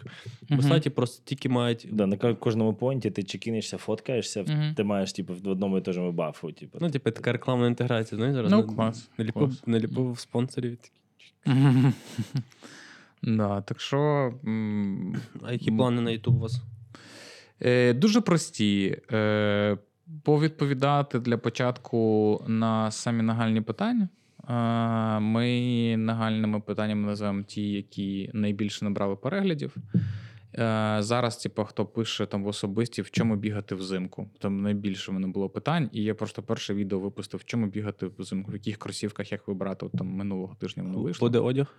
[0.49, 0.59] Мгм.
[0.59, 1.88] посадів, просто тільки мають.
[1.91, 4.73] да, на кожному поінті ти чекінишся, фоткаєшся, Мгм.
[4.75, 6.51] ти маєш типу, в одному і тому бафу.
[6.51, 6.78] Типу.
[6.82, 9.67] Ну, типу, така рекламна інтеграція, знаєш, зараз Ну, на- клас, наліпив, клас.
[9.67, 10.78] наліпив спонсорів.
[13.23, 14.34] Да, так що.
[15.43, 16.61] А які плани на YouTube у вас?
[17.61, 18.97] Е, дуже прості.
[19.11, 19.78] Е,
[20.24, 24.10] повідповідати для початку на самі нагальні питання.
[24.49, 29.76] Е, ми нагальними питаннями називаємо ті, які найбільше набрали переглядів.
[30.56, 34.30] Е, зараз, типу, хто пише там в особисті, в чому бігати взимку.
[34.39, 38.10] Там найбільше в мене було питань, і я просто перше відео випустив, в чому бігати
[38.18, 39.86] взимку, в яких кросівках, як вибрати.
[39.86, 41.28] От там минулого тижня воно вийшло.
[41.28, 41.76] Буде одяг?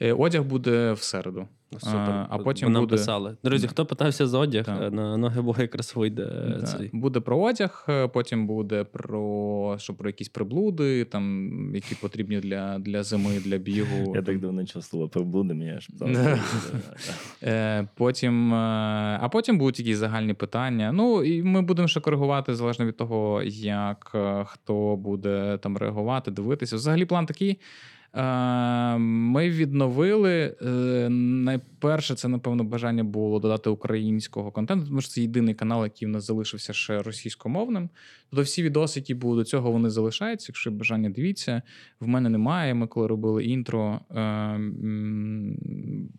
[0.00, 1.48] Е, Одяг буде в середу.
[1.78, 1.98] Супер.
[1.98, 3.36] А, а потім Бо нам буде- писали.
[3.44, 4.82] Друзі, хто питався за одяг, Так.
[4.82, 6.90] е, на ноги Бога якраз вийде е, цей.
[6.92, 12.78] Буде про одяг, е, потім буде про що про якісь приблуди, там які потрібні для,
[12.78, 14.12] для зими, для бігу.
[14.16, 15.88] Я так давно чув слово приблуди, мені аж.
[18.10, 20.92] Потім, е, а потім будуть якісь загальні питання.
[20.92, 26.30] Ну і ми будемо ще коригувати залежно від того, як е, хто буде там реагувати,
[26.30, 26.76] дивитися.
[26.76, 27.58] Взагалі, план такий.
[28.14, 30.56] Е, Ми відновили.
[30.62, 36.08] е, Найперше, це, напевно, бажання було додати українського контенту, тому що це єдиний канал, який
[36.08, 37.90] в нас залишився ще російськомовним.
[38.30, 40.46] Тобто всі відоси, які були до цього, вони залишаються.
[40.50, 41.62] Якщо бажання, дивіться.
[42.00, 42.74] В мене немає.
[42.74, 44.14] Ми коли робили інтро, е,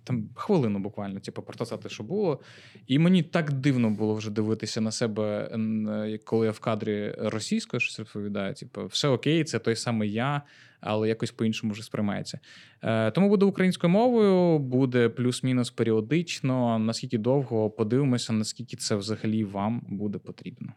[0.04, 2.40] там хвилину буквально, типу, про те, що було.
[2.88, 5.50] І мені так дивно було вже дивитися на себе,
[6.24, 8.54] коли я в кадрі російською щось розповідаю.
[8.54, 10.42] Типу, все окей, це той самий я,
[10.82, 12.40] але якось по-іншому вже сприймається.
[12.84, 16.80] Е, тому буде українською мовою, буде плюс-мінус періодично.
[16.80, 20.74] Наскільки довго подивимося, наскільки це взагалі вам буде потрібно.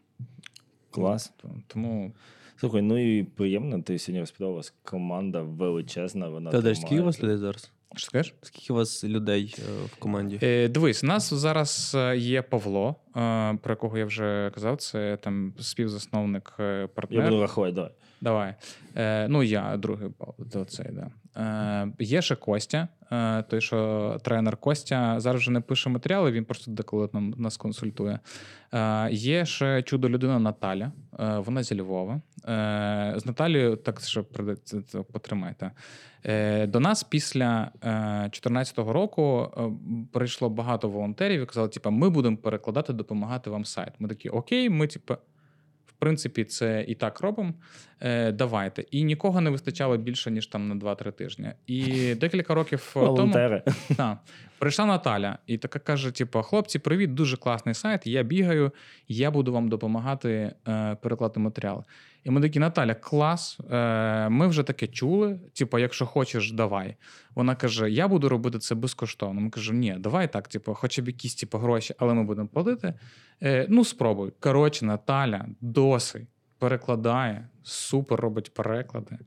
[0.91, 1.33] Клас.
[1.67, 2.15] Тому
[2.57, 7.05] Слухай, ну і приємно, ти сьогодні розповідав, у вас команда величезна, вона Та де у
[7.05, 7.73] вас людей зараз?
[7.97, 8.35] Що скажеш?
[8.43, 10.39] Скільки у вас людей е, в команді?
[10.43, 14.77] Е, дивись, у нас зараз е, є Павло, е, про якого я вже казав.
[14.77, 16.53] Це там співзасновник
[16.95, 17.25] партнер.
[17.25, 17.91] Я буду рахувати, давай.
[18.21, 18.55] Давай.
[18.97, 21.11] Е, ну, я другий Павло, до цей, да.
[21.37, 26.45] Е, є ще Костя, е, той, що тренер Костя зараз вже не пише матеріали, він
[26.45, 28.19] просто деколи нас консультує.
[28.73, 32.21] Е, є ще чудо людина Наталя, вона зі Львова.
[33.17, 34.25] З Наталією так що
[35.13, 35.71] потримайте.
[36.69, 39.51] До нас після 2014 року
[40.13, 43.93] прийшло багато волонтерів і казали, типу, ми будемо перекладати, допомагати вам сайт.
[43.99, 45.15] Ми такі, окей, ми, типу,
[45.97, 47.55] в принципі, це і так робимо.
[48.01, 48.85] Е, давайте.
[48.91, 51.53] І нікого не вистачало більше, ніж там на 2-3 тижні.
[51.67, 53.33] І декілька років тому
[53.97, 54.19] та,
[54.59, 58.07] прийшла Наталя і така каже: типу, хлопці, привіт, дуже класний сайт.
[58.07, 58.73] Я бігаю,
[59.09, 61.83] я буду вам допомагати е, перекладати матеріали.
[62.25, 63.59] І ми такі, Наталя, клас.
[63.71, 65.41] Е, Ми вже таке чули.
[65.53, 66.97] Типу, якщо хочеш, давай.
[67.35, 69.41] Вона каже: Я буду робити це безкоштовно.
[69.41, 72.95] Ми кажемо, ні, давай так, типу, хоча б якісь типу, гроші, але ми будемо платити.
[73.43, 74.33] Е, Ну, спробуй.
[74.41, 79.19] Коротше, Наталя досить перекладає, супер робить переклади.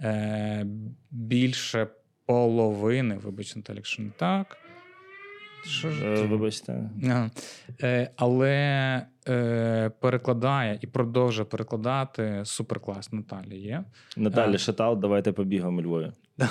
[0.00, 0.66] Е,
[1.10, 1.86] Більше
[2.26, 4.56] половини, вибач, Наталя, якщо не так.
[5.64, 6.26] Що ж Е.
[6.26, 6.90] Вибачте.
[7.04, 7.30] Ага.
[7.82, 8.56] Е, але
[9.28, 13.84] е, перекладає і продовжує перекладати суперклас Наталі є.
[14.16, 16.12] Наталя, шатаут, шатал, давайте побігаємо у Львові.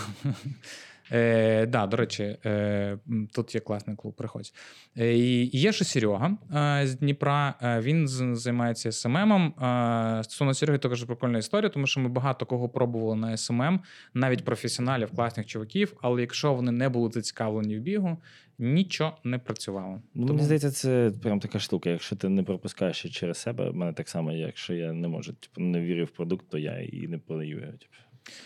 [1.12, 2.98] Е, да, до речі, е,
[3.34, 4.54] тут є класний клуб, приходь.
[4.98, 6.38] Е, і є ще Серега
[6.82, 7.54] е, з Дніпра.
[7.62, 9.48] Е, він займається SMM ом.
[9.48, 13.80] Е, стосовно Сереги, також прикольна історія, тому що ми багато кого пробували на SMM,
[14.14, 15.94] навіть професіоналів, класних чуваків.
[16.02, 18.18] Але якщо вони не були зацікавлені в бігу,
[18.60, 20.02] нічого не працювало.
[20.14, 21.90] Ну, Мені здається, це прям така штука.
[21.90, 25.62] Якщо ти не пропускаєш через себе, в мене так само, якщо я не можу, типу,
[25.62, 27.60] не вірю в продукт, то я і не продаю.
[27.60, 27.94] Типу.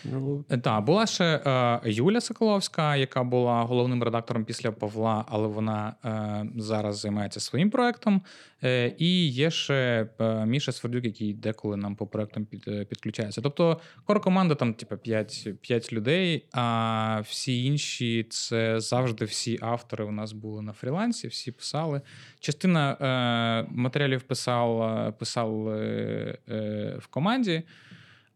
[0.04, 5.94] Ну, Так, була ще е, Юля Соколовська, яка була головним редактором після Павла, але вона
[6.04, 8.22] е, зараз займається своїм проектом.
[8.64, 13.40] Е, і є ще е, Міша Свердюк, який деколи нам по проектам під, е, підключається.
[13.40, 20.04] Тобто, кор команда там, типу, 5, 5 людей, а всі інші це завжди всі автори
[20.04, 22.00] у нас були на фрілансі, всі писали.
[22.40, 27.62] Частина е, матеріалів писав е, е, в команді.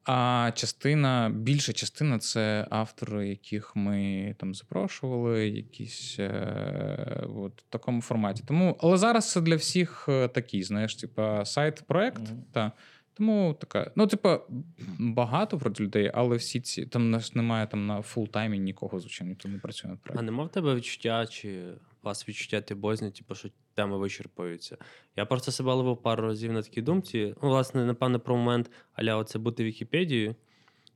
[0.04, 8.02] А частина, більша частина це автори, яких ми там запрошували, якісь е, от, в такому
[8.02, 8.42] форматі.
[8.46, 12.22] Тому, але зараз це для всіх е, такий, знаєш, типа side-project.
[12.22, 12.44] Мгм.
[12.52, 12.72] Та.
[13.14, 14.40] Тому така, ну, типа,
[14.98, 19.36] багато вроді людей, але всі ці там нас немає там на full-time і нікого, звичайно,
[19.44, 20.26] не працює над а проектом.
[20.26, 21.62] нема в тебе відчуття, чи
[22.02, 23.48] у вас відчуття ти бозні, типу, що
[23.80, 24.76] теми вичерпуються?
[25.16, 27.34] Я просто себе ловив пару разів на такій думці.
[27.42, 30.34] Ну, власне, напевно, про момент аля оце бути Вікіпедією.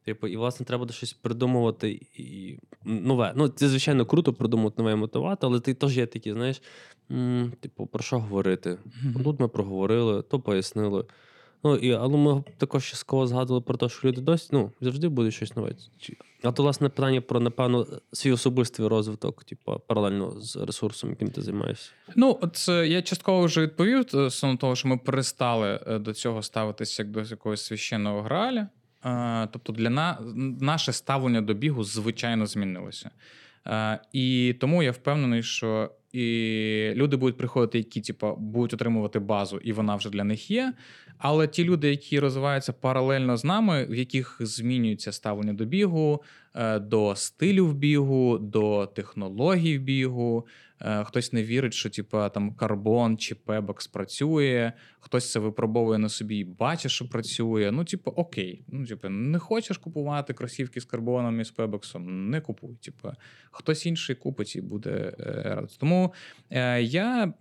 [0.05, 3.32] Типу, і, власне, треба щось придумувати і нове.
[3.37, 6.62] Ну, це, звичайно, круто придумувати нове і мотивати, але ти теж є такі, знаєш,
[7.11, 8.78] м, типу, про що говорити?
[9.24, 11.05] Тут ми проговорили, то пояснили.
[11.65, 15.31] Ну, і, але ми також частково згадували про те, що люди досі ну, завжди буде
[15.31, 15.73] щось нове.
[16.43, 21.43] А то, власне, питання про, напевно, свій особистий розвиток, типу, паралельно з ресурсом, яким ти
[21.43, 21.91] займаєшся.
[22.17, 26.12] Ну, от е, я частково вже відповів е, стосовно того, що ми перестали е, до
[26.12, 28.69] цього ставитися як до якогось священного граля.
[29.53, 30.19] Тобто, для на...
[30.61, 33.11] наше ставлення до бігу звичайно змінилося.
[34.12, 39.73] І тому я впевнений, що і люди будуть приходити, які типу, будуть отримувати базу, і
[39.73, 40.73] вона вже для них є.
[41.19, 46.23] Але ті люди, які розвиваються паралельно з нами, в яких змінюється ставлення до бігу,
[46.55, 50.47] е, до стилю в бігу, до технологій в бігу.
[50.81, 56.09] Е, Хтось не вірить, що типа там карбон чи пебокс працює, хтось це випробовує на
[56.09, 57.71] собі і бачить, що працює.
[57.73, 58.65] Ну, типу, окей.
[58.69, 62.75] Ну, типу, не хочеш купувати кросівки з карбоном і з пебоксом, не купуй.
[62.75, 63.09] Типу,
[63.51, 65.77] хтось інший купить і буде е, радий.
[65.79, 66.12] Тому
[66.81, 67.33] я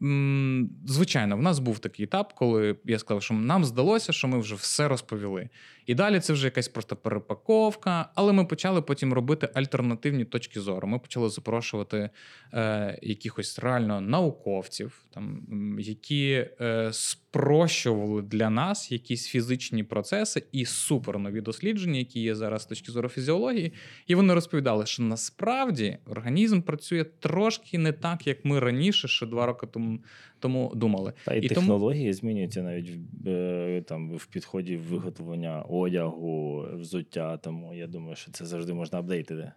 [0.85, 4.55] звичайно, в нас був такий етап, коли я сказав, що нам здалося, що ми вже
[4.55, 5.49] все розповіли.
[5.85, 8.09] І далі це вже якась просто перепаковка.
[8.15, 10.87] Але ми почали потім робити альтернативні точки зору.
[10.87, 12.09] Ми почали запрошувати
[12.53, 15.45] е, якихось реально науковців, там,
[15.79, 16.93] які е,
[17.33, 22.91] спрощували для нас якісь фізичні процеси і супер нові дослідження, які є зараз з точки
[22.91, 23.73] зору фізіології.
[24.07, 29.45] І вони розповідали, що насправді організм працює трошки не так, як ми раніше, ще два
[29.45, 29.99] роки тому,
[30.39, 31.13] тому думали.
[31.25, 37.37] Та і, І тому- технології змінюються навіть в, е, там, в підході виготовлення одягу, взуття.
[37.37, 39.51] Тому я думаю, що це завжди можна апдейтити.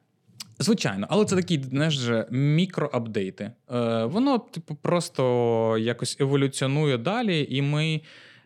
[0.58, 3.52] Звичайно, але це такі знаєш, мікроапдейти.
[3.70, 8.00] Е, воно, типу, просто якось еволюціонує далі, і ми,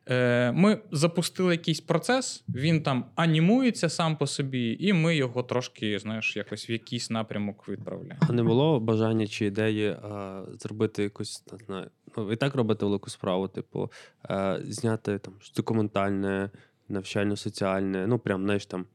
[0.06, 5.98] е, ми запустили якийсь процес, він там анімується сам по собі, і ми його трошки,
[5.98, 8.20] знаєш, якось в якийсь напрямок відправляємо.
[8.28, 12.86] А не було бажання чи ідеї а, зробити якусь, не знаю, ну, і так робите
[12.86, 16.50] велику справу, типу, а, зняти там документальне,
[16.88, 18.86] навчально-соціальне, ну, прям, знаєш, там.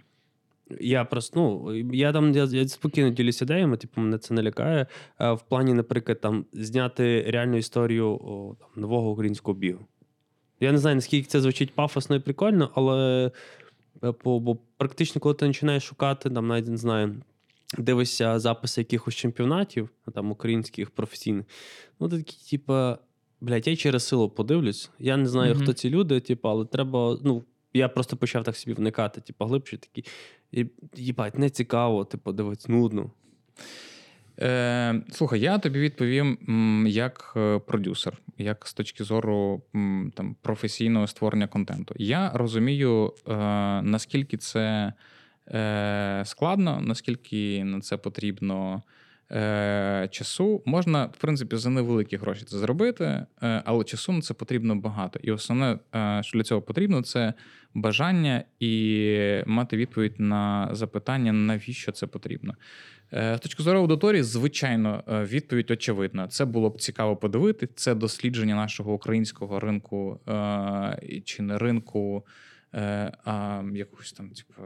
[0.80, 4.88] Я просто, ну, я там я, я спокійно ділюсь ідеями, типу, мене це не лякає.
[5.18, 9.86] А, в плані, наприклад, там зняти реальну історію о, там, нового українського бігу.
[10.60, 13.32] Я не знаю, наскільки це звучить пафосно і прикольно, але
[14.04, 17.16] е, бо, бо практично, коли ти починаєш шукати, там навіть не знаю,
[17.78, 21.46] дивишся записи якихось чемпіонатів, там українських професійних,
[22.00, 22.98] ну ти такий, типа,
[23.42, 24.90] блядь, я через силу подивлюсь.
[25.00, 25.64] Я не знаю, Мгм.
[25.64, 27.20] хто ці люди, типу, але треба.
[27.24, 27.44] ну,
[27.74, 30.06] я просто почав так собі вникати, типу, глибше такий.
[30.56, 33.12] І, їбать, не цікаво, типу, дивись, нудно.
[34.40, 36.38] Е, Слухай, я тобі відповім
[36.90, 39.62] як е, продюсер, як з точки зору
[40.16, 41.96] там, професійного створення контенту.
[41.98, 43.34] Я розумію, е,
[43.82, 44.94] наскільки це
[45.48, 48.84] е, складно, наскільки на це потрібно
[49.32, 50.64] е, часу.
[50.66, 53.26] Можна, в принципі, за невеликі гроші це зробити, е,
[53.66, 55.20] але часу на це потрібно багато.
[55.24, 57.34] І основне, е, що для цього потрібно, це
[57.74, 62.54] бажання і мати відповідь на запитання, навіщо це потрібно.
[63.14, 66.28] Е, З точки зору аудиторії, звичайно, е, відповідь очевидна.
[66.28, 67.70] Це було б цікаво подивити.
[67.76, 72.26] Це дослідження нашого українського ринку е, чи не ринку,
[73.26, 74.62] а якогось там, типу,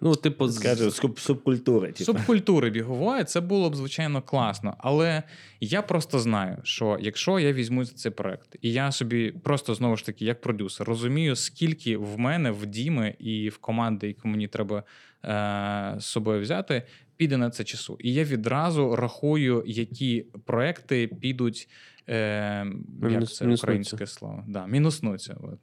[0.00, 1.92] Ну, типу, Скажу, суб- субкультури.
[1.92, 2.04] Типу.
[2.04, 4.74] субкультури бігової, це було б звичайно класно.
[4.78, 5.22] Але
[5.60, 9.96] я просто знаю, що якщо я візьму за цей проект, і я собі просто знову
[9.96, 14.48] ж таки, як продюсер, розумію, скільки в мене, в Діми і в команди, яку мені
[14.48, 14.82] треба
[15.24, 16.82] е- з собою взяти,
[17.16, 17.96] піде на це часу.
[18.00, 21.68] І я відразу рахую, які проекти підуть.
[22.08, 22.66] Е,
[23.10, 24.44] як це українське слово?
[24.48, 25.36] Да, мінуснуться.
[25.42, 25.58] От.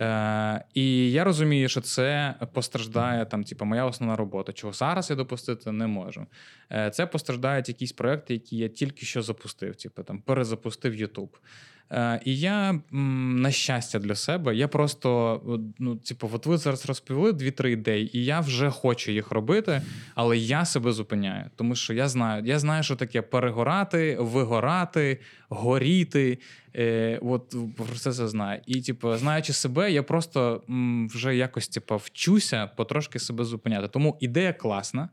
[0.00, 5.16] Е, і я розумію, що це постраждає там, типу, моя основна робота, чого зараз я
[5.16, 6.26] допустити не можу.
[6.72, 11.36] Е, це постраждають якісь проекти, які я тільки що запустив, типу там перезапустив YouTube.
[11.92, 15.40] Е, і я, на щастя, для себе, я просто,
[15.78, 19.82] ну, типу, от ви зараз розповіли дві-три ідеї, і я вже хочу їх робити,
[20.14, 26.38] але я себе зупиняю, тому що я знаю, я знаю, що таке перегорати, вигорати, горіти.
[26.76, 28.60] Е, от про це це знаю.
[28.66, 33.88] І, типу, знаючи себе, я просто м, вже якось типу, вчуся потрошки себе зупиняти.
[33.88, 35.08] Тому ідея класна.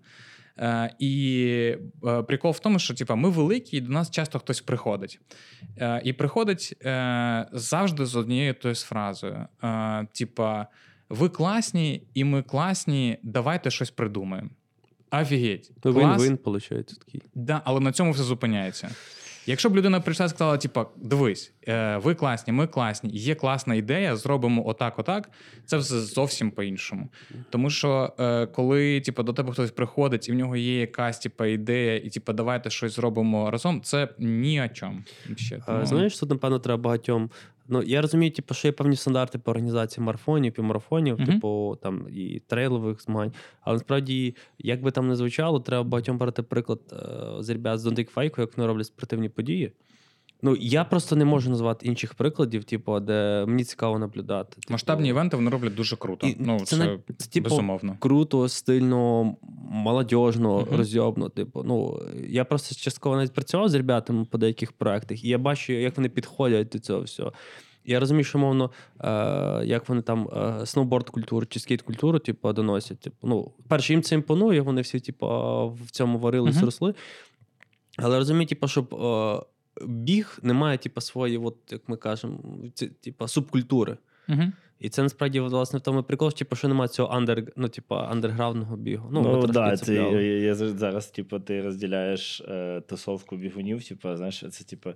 [0.60, 4.62] Е, і е, прикол в тому, що типу, ми великі, і до нас часто хтось
[4.62, 5.20] приходить.
[5.78, 10.68] Е, і приходить е, завжди з однією тою фразою: е, типа,
[11.10, 14.50] ви класні, і ми класні, давайте щось придумаємо.
[15.12, 15.72] Офігеть.
[15.82, 17.22] То він-він, виходить, такий.
[17.36, 18.90] Да, але на цьому все зупиняється.
[19.50, 23.76] Якщо б людина прийшла і сказала, типа, дивись, е, ви класні, ми класні, є класна
[23.76, 25.30] ідея, зробимо отак, отак,
[25.66, 27.10] це все зовсім по-іншому.
[27.50, 31.48] Тому що е, коли типа, до тебе хтось приходить, і в нього є якась типа,
[31.48, 35.00] ідея, і типа, давайте щось зробимо разом, це ні о чому.
[35.36, 35.62] Ще.
[35.66, 37.30] А, Тому- Знаєш, тут, напевно, треба багатьом.
[37.72, 41.26] Ну, я розумію, типу, що є певні стандарти по організації марафонів півмарафонів, марафонів, Мгм.
[41.34, 43.34] типу там і трейлових змагань.
[43.62, 47.84] Але насправді, як би там не звучало, треба багатьом брати приклад е, з ребят з
[47.84, 49.72] Дондик Файку, як вони роблять спортивні події.
[50.42, 54.56] Ну, я просто не можу назвати інших прикладів, типу, де мені цікаво наблюдати.
[54.56, 56.28] Типу, Масштабні івенти вони роблять дуже круто.
[56.28, 57.96] І ну, це це, це, типу, безумовно.
[58.00, 59.36] круто, стильно,
[59.70, 60.78] молодіжно, Мгм.
[60.78, 61.30] розйобно.
[61.30, 65.74] Типу, ну я просто частково навіть працював з ребятами по деяких проектах, і я бачу,
[65.74, 67.34] як вони підходять до цього всього.
[67.86, 69.08] Я розумію, що мовно, е,
[69.66, 70.30] як вони там
[70.62, 73.00] е, сноуборд культуру чи скейт культуру, типу, доносять.
[73.00, 75.28] Типу, ну, перше, їм це імпонує, вони всі, типу,
[75.86, 76.66] в цьому варились, Мгм.
[76.66, 76.94] росли.
[77.98, 79.40] Але розумію, типу, щоб е,
[79.88, 82.40] біг не має, типу, свої, от, як ми кажемо,
[82.74, 83.98] ці, типу, субкультури.
[84.30, 84.44] Угу.
[84.80, 87.96] І це насправді власне в тому прикол, що, типу, що немає цього андер, ну, типу,
[87.96, 89.10] андерграундного бігу.
[89.12, 94.46] Ну, Ну, да, це я, я зараз, типу, ти розділяєш е, тусовку бігунів, типу, знаєш,
[94.52, 94.90] це типу,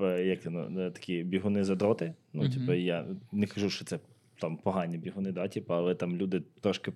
[0.00, 2.14] е, як ну, такі бігуни задроти.
[2.32, 2.52] Ну, Мгм.
[2.52, 3.98] типу, я не кажу, що це
[4.40, 6.92] там погані бігуни, да, типу, але там люди трошки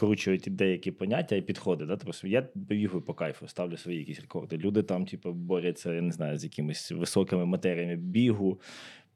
[0.00, 1.86] перекручують деякі поняття і підходи.
[1.86, 1.96] Да?
[1.96, 4.58] Тобто я бігаю по кайфу, ставлю свої якісь рекорди.
[4.58, 8.60] Люди там, типу, борються, я не знаю, з якимись високими матеріями бігу.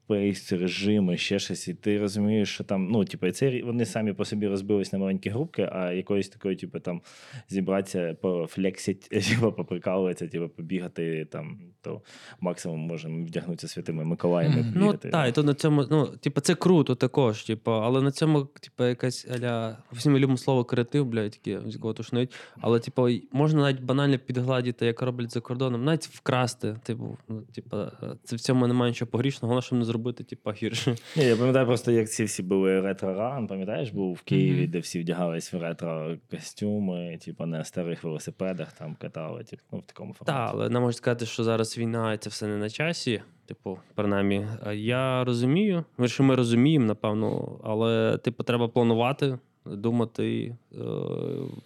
[0.06, 4.24] Пейс, режими, ще щось, і ти розумієш, що там, ну, типу, це вони самі по
[4.24, 7.00] собі розбились на маленькі групки, а якоїсь такої, типу, там
[7.48, 12.02] зібратися, пофлексить, типу, поприкалуватися, типу, побігати там, то
[12.40, 14.56] максимум можемо вдягнутися святими Миколаями.
[14.56, 14.72] Мгм.
[14.76, 18.44] Ну, так, і то на цьому, ну, типу, це круто також, типу, але на цьому,
[18.44, 22.34] типу, якась аля, всі ми любимо слово креатив, блядь, таке, з якого тушнить.
[22.60, 26.76] Але, типу, можна навіть банально підгладіти, як роблять за кордоном, навіть вкрасти.
[26.82, 27.90] Типу, ну, типу, е,
[28.24, 30.96] це в цьому немає нічого погрішного, головне, щоб не зробити, типа гірше.
[31.16, 34.70] Ні, я пам'ятаю просто, як ці всі були ретро-ран, пам'ятаєш, був в Києві, Мгм.
[34.70, 40.14] де всі вдягались в ретро-костюми, типу, на старих велосипедах там катали, типу, ну, в такому
[40.14, 40.38] форматі.
[40.38, 43.22] Так, але нам можу сказати, що зараз війна це все не на часі.
[43.46, 45.84] Типу, принаймні, Е, я розумію.
[45.98, 50.76] Ми що ми розуміємо, напевно, але типу, треба планувати, думати, е,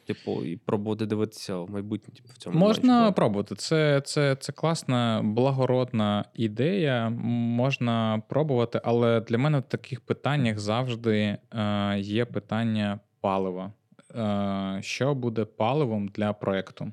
[0.06, 2.14] типу, і пробувати дивитися в майбутнє.
[2.14, 3.54] Типу, в цьому Можна немає пробувати.
[3.54, 7.10] Це, це, це класна, благородна ідея.
[7.10, 13.72] Можна пробувати, але для мене в таких питаннях завжди е, є питання палива.
[14.14, 16.92] Е, що буде паливом для проекту?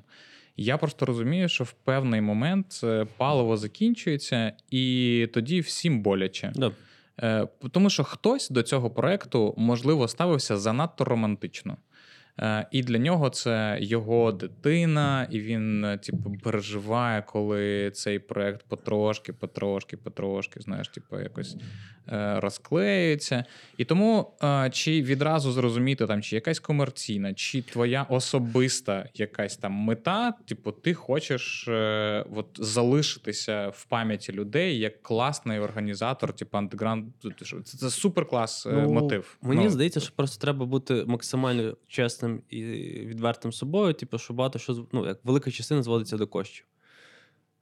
[0.56, 6.52] Я просто розумію, що в певний момент е, паливо закінчується, і тоді всім боляче.
[6.54, 6.72] Да.
[7.22, 11.76] Е, Тому що хтось до цього проекту, можливо, ставився занадто романтично.
[12.40, 18.66] Е, І для нього це його дитина, і він, е, типу, переживає, коли цей проект
[18.68, 21.56] потрошки, потрошки, потрошки, знаєш, типу, якось
[22.08, 23.44] е, розклеюється.
[23.76, 24.32] І тому
[24.72, 30.94] чи відразу зрозуміти, там, чи якась комерційна, чи твоя особиста якась там мета, типу, ти
[30.94, 31.68] хочеш
[32.34, 37.04] от, залишитися в пам'яті людей як класний організатор, типу андеграунд.
[37.64, 39.36] Це, це супер клас Ну, мотив.
[39.42, 42.62] Мені Ну, здається, що просто треба бути максимально чесним і
[43.06, 46.64] відвертим собою, типу, що багато що ну, як велика частина зводиться до коштів.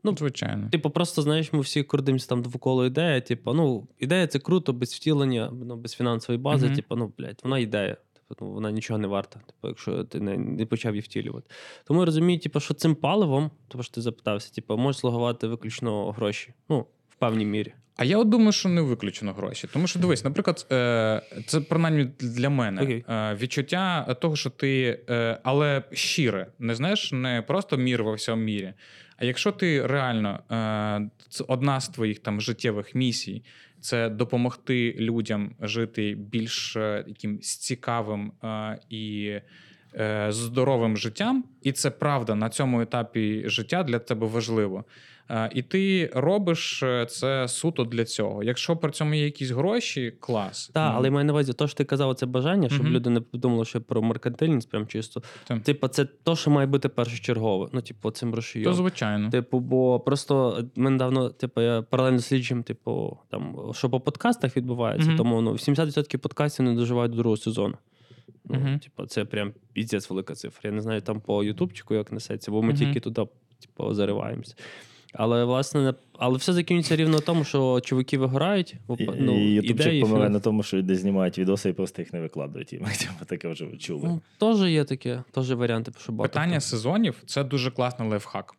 [0.02, 0.68] ну, звичайно.
[0.70, 3.20] Типу, просто знаєш, ми всі крутимося там довкола ідея.
[3.20, 6.66] Типу, ну, ідея це круто, без втілення, ну, без фінансової бази.
[6.66, 6.76] Мгм.
[6.76, 7.96] Типу, ну, блядь, вона ідея.
[8.12, 11.50] Типу, ну, вона нічого не варта, типу, якщо ти не, не почав її втілювати.
[11.84, 16.10] Тому я розумію, типу, що цим паливом, тому що ти запитався, типу, можуть слугувати виключно
[16.10, 16.54] гроші.
[16.68, 16.86] Ну,
[17.16, 17.72] в певній мірі.
[17.96, 19.68] А я от думаю, що не виключено гроші.
[19.72, 23.04] Тому що дивись, наприклад, е, це принаймні для мене Окей.
[23.08, 28.42] е, відчуття того, що ти, е, але щире, не знаєш, не просто мір во всьому
[28.42, 28.72] мірі.
[29.16, 30.40] А якщо ти реально
[31.28, 33.44] це одна з твоїх там життєвих місій,
[33.80, 36.76] це допомогти людям жити більш
[37.06, 39.34] якимсь цікавим е, і
[40.28, 44.84] здоровим життям, і це правда на цьому етапі життя для тебе важливо.
[45.30, 48.42] Е, І ти робиш е, це суто для цього.
[48.42, 50.70] Якщо при цьому є якісь гроші, клас.
[50.74, 52.92] Так, Ну, але маю на увазі, то, що ти казав, це бажання, щоб Мгм.
[52.92, 55.22] люди не подумали, що про меркантильність прям чисто.
[55.46, 55.62] Так.
[55.62, 57.68] Типу, це то, що має бути першочергове.
[57.72, 58.34] Ну, типу, цим
[58.64, 59.30] то звичайно.
[59.30, 65.08] Типу, бо просто ми недавно, типу, я паралельно слідчим, типу, там, що по подкастах відбувається,
[65.08, 65.16] Мгм.
[65.18, 67.74] тому ну, 70% подкастів не доживають до другого сезону.
[68.44, 68.78] Ну.
[68.78, 70.70] Типу, це прям піздець велика цифра.
[70.70, 72.76] Я не знаю там по Ютубчику, як несеться, бо ми Мгм.
[72.76, 73.26] тільки туди,
[73.60, 74.54] типу, зариваємося.
[75.16, 78.74] Але власне, але все закінчується рівно в тому, що чуваки вигорають.
[79.18, 82.72] Ну, і ютубчик помирає на тому, що люди знімають відоси і просто їх не викладають.
[82.72, 84.02] І ми типу, таке вже чули.
[84.04, 86.32] Ну, теж є таке, теж варіанти, що багато.
[86.32, 88.54] Питання хто- сезонів це дуже класний лайфхак.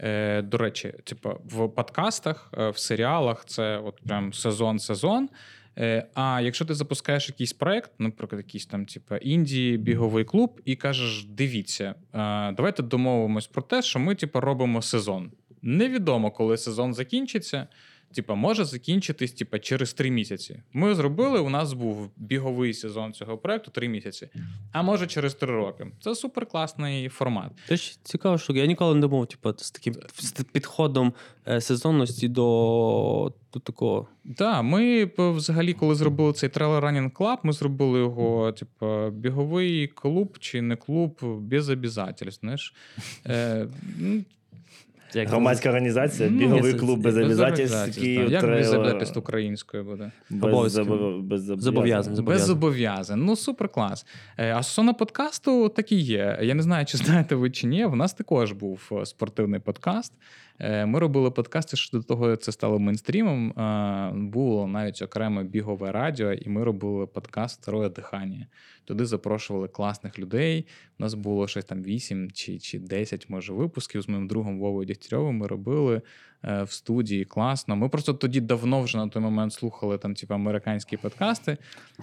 [0.00, 5.28] Е, до речі, типу, в подкастах, е, в серіалах це от прям сезон-сезон.
[5.78, 10.76] Е, а якщо ти запускаєш якийсь проект, наприклад, якийсь там, типу, індії, біговий клуб, і
[10.76, 11.94] кажеш: дивіться, е,
[12.52, 15.30] давайте домовимось про те, що ми, типу, робимо сезон.
[15.62, 17.66] Невідомо, коли сезон закінчиться.
[18.14, 20.62] Типа, може закінчитись типа, через три місяці.
[20.72, 24.28] Ми зробили, у нас був біговий сезон цього проекту три місяці.
[24.72, 25.86] А може через три роки.
[26.00, 27.52] Це супер класний формат.
[27.68, 28.58] Це ж цікава штука.
[28.58, 31.12] Я ніколи не думав, типу, з таким з підходом
[31.48, 34.08] е, сезонності до, до такого.
[34.36, 40.38] Так, ми взагалі, коли зробили цей Trail Running Club, ми зробили його, типу, біговий клуб
[40.38, 42.40] чи не клуб без обязательств.
[42.40, 42.74] Знаєш?
[43.26, 43.66] Е,
[45.14, 48.30] Як Громадська організація, Ну, біговий це- клуб без без обов'язательств, Київ.
[48.30, 48.44] Як
[48.98, 50.10] без українською буде?
[50.30, 50.72] без
[51.42, 52.24] Зобов'язань.
[52.24, 53.24] Без зобов'язань.
[53.24, 54.06] Ну, супер клас.
[54.38, 56.38] Е, А стосовно подкасту, так і є.
[56.42, 57.84] Я не знаю, чи знаєте ви чи ні.
[57.84, 60.12] В нас також був е, спортивний подкаст.
[60.60, 63.52] Е, Ми робили подкасти, що до того це стало мейнстрімом.
[64.30, 68.46] Було навіть окреме бігове радіо, і ми робили подкаст Второе дихання.
[68.84, 70.66] Туди запрошували класних людей.
[70.98, 74.86] У нас було щось там 8 чи, чи 10, може, випусків з моїм другом Вовою
[74.86, 75.36] Дігтярьовим.
[75.36, 76.02] Ми робили
[76.42, 77.76] в студії класно.
[77.76, 81.56] Ми просто тоді давно вже на той момент слухали там, типу, американські подкасти.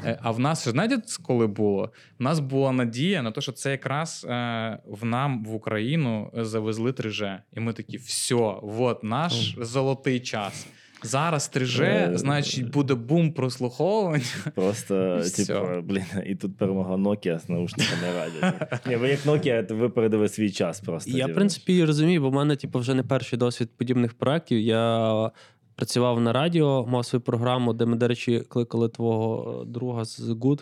[0.06, 1.91] Е, А в нас знаєте, коли було?
[2.20, 6.91] В нас була надія на те, що це якраз е, в нам в Україну завезли
[6.91, 7.38] 3G.
[7.53, 10.68] І ми такі, все, от наш золотий час.
[11.06, 14.23] Зараз 3G, Е, значить, буде бум прослуховування.
[14.56, 18.68] Просто, типу, блін, і тут перемога Nokia з наушниками радіо.
[18.88, 21.11] Ні, ви як Nokia, то випередили свій час просто.
[21.11, 24.60] Я, в принципі, розумію, бо в мене типу, вже не перший досвід подібних проєктів.
[24.60, 25.32] Я
[25.76, 30.19] працював на радіо, мав свою програму, де ми, до речі, кликали твого е, друга з
[30.19, 30.60] Good.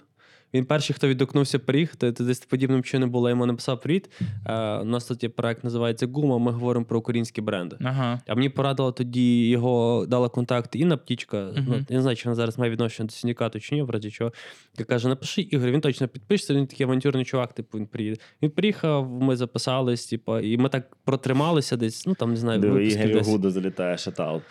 [0.54, 4.10] Він перший, хто відгукнувся поріг, то, десь подібним чином було, я йому написав привіт.
[4.46, 6.38] Е, у нас тут є проект, називається Гума.
[6.38, 7.78] Ми говоримо про українські бренди.
[7.82, 8.22] Ага.
[8.28, 11.38] А мені порадила тоді його дала контакт Інна Птічка.
[11.38, 11.66] Мгм.
[11.68, 14.12] Ну, я не знаю, чи вона зараз має відношення до синдикату чи ні, в разі
[14.12, 14.32] чого.
[14.78, 18.18] Я каже: напиши Ігор, він точно підпишеться, він такий авантюрний чувак, типу, він приїде.
[18.42, 22.80] Він приїхав, ми записались, типу, і ми так протрималися десь, ну там не знаю, Диви,
[22.80, 23.28] 10.
[23.28, 24.44] Гуду залітає шатаут.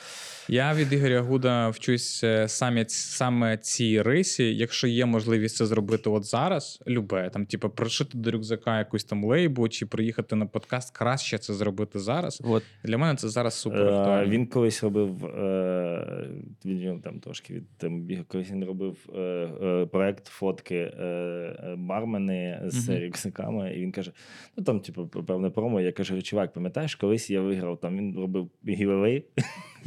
[0.49, 4.57] Я від Ігоря Гуда вчусь е, саме, саме цій рисі.
[4.57, 9.25] Якщо є можливість це зробити от зараз, любе, там, типу, прошити до рюкзака якусь там
[9.25, 12.43] лейбу чи приїхати на подкаст, краще це зробити зараз.
[12.45, 12.63] От.
[12.85, 14.27] Для мене це зараз супер Е.
[14.27, 16.29] Він колись робив е,
[16.65, 22.61] він там трошки від там колись він робив е, е, проект фотки е, е, бармени
[22.67, 22.99] з Мгм.
[23.03, 24.13] рюкзаками, і він каже:
[24.57, 25.81] ну там, типу, певне промо.
[25.81, 27.97] Я кажу, чувак, пам'ятаєш, колись я виграв там.
[27.97, 29.27] Він робив гівелей.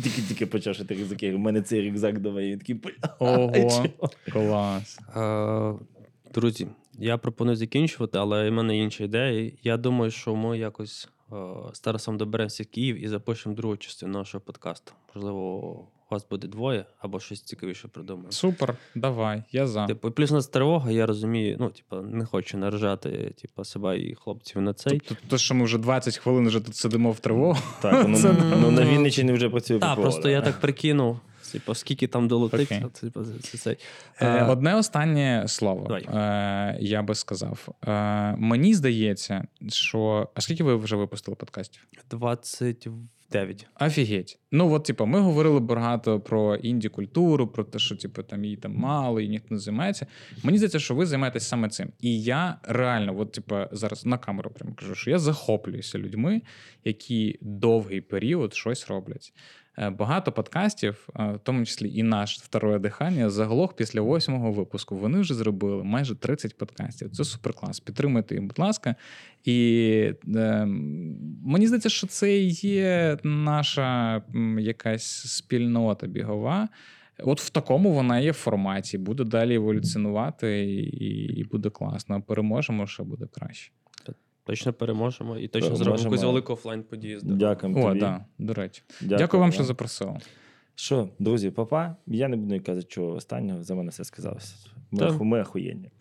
[0.04, 1.34] Тільки тільки почав шити рюкзаки.
[1.34, 2.52] У мене цей рюкзак давай.
[2.52, 2.80] Він такий
[3.20, 3.86] Ого,
[4.32, 5.00] клас.
[5.16, 5.74] Е,
[6.34, 6.68] друзі,
[7.00, 9.52] Я пропоную закінчувати, але в мене інша ідея.
[9.64, 11.36] Я думаю, що ми якось е,
[11.74, 14.92] з Тарасом доберемося в Київ і запишемо другу частину нашого подкасту.
[15.16, 18.32] Можливо, вас буде двоє або щось цікавіше придумаємо.
[18.32, 19.86] Супер, давай, я за.
[19.86, 24.16] Типу, плюс у нас тривога, я розумію, ну, типу, не хочу наражати типу, себе і
[24.16, 25.02] хлопців на цей.
[25.08, 27.60] Тобто, то, що ми вже 20 хвилин вже тут сидимо в тривогу.
[27.82, 31.20] Так, ну, Це- ну на Вінниччині вже працює Так, просто я так прикинув,
[31.52, 32.62] типу, скільки там долетить.
[32.72, 32.80] Окей.
[33.02, 33.72] Типу, це, це, це.
[33.72, 37.68] Е, Е, Одне останнє слово, е, я би сказав.
[37.88, 40.30] Е, мені здається, що.
[40.36, 41.82] А скільки ви вже випустили подкастів?
[43.32, 43.68] 29.
[43.80, 44.40] Офігеть.
[44.52, 48.76] Ну, от, типу, ми говорили багато про інді-культуру, про те, що типу, там її там
[48.76, 50.08] мало, і ніхто не займається.
[50.44, 51.92] Мені здається, що ви займаєтесь саме цим.
[52.02, 56.42] І я реально, от, типу, зараз на камеру прямо кажу, що я захоплююся людьми,
[56.84, 59.34] які довгий період щось роблять.
[59.78, 64.96] Е, Багато подкастів, е, в тому числі і наш второе дихання, заглох після восьмого випуску.
[64.96, 67.12] Вони вже зробили майже 30 подкастів.
[67.12, 67.80] Це супер клас.
[67.80, 68.96] Підтримуйте їх, будь ласка.
[69.44, 70.66] І е,
[71.46, 74.22] мені здається, що це є наша
[74.60, 76.70] якась спільнота бігова.
[77.20, 82.22] От в такому вона є форматі, буде далі еволюціонувати і, і буде класно.
[82.22, 83.72] Переможемо, що буде краще.
[84.46, 85.78] Точно переможемо і точно Переможемо.
[85.98, 87.20] зробимо якусь велику офлайн подію.
[87.24, 88.00] Дякуємо О, тобі.
[88.00, 88.84] да, до речі.
[89.02, 90.18] Дякую, Дякую вам, що запросили.
[90.76, 94.56] Що, друзі, папа, я не буду казати, що останнього за мене все сказалося.
[94.92, 95.12] Ми, Та.
[95.12, 95.92] ми ахуєнні.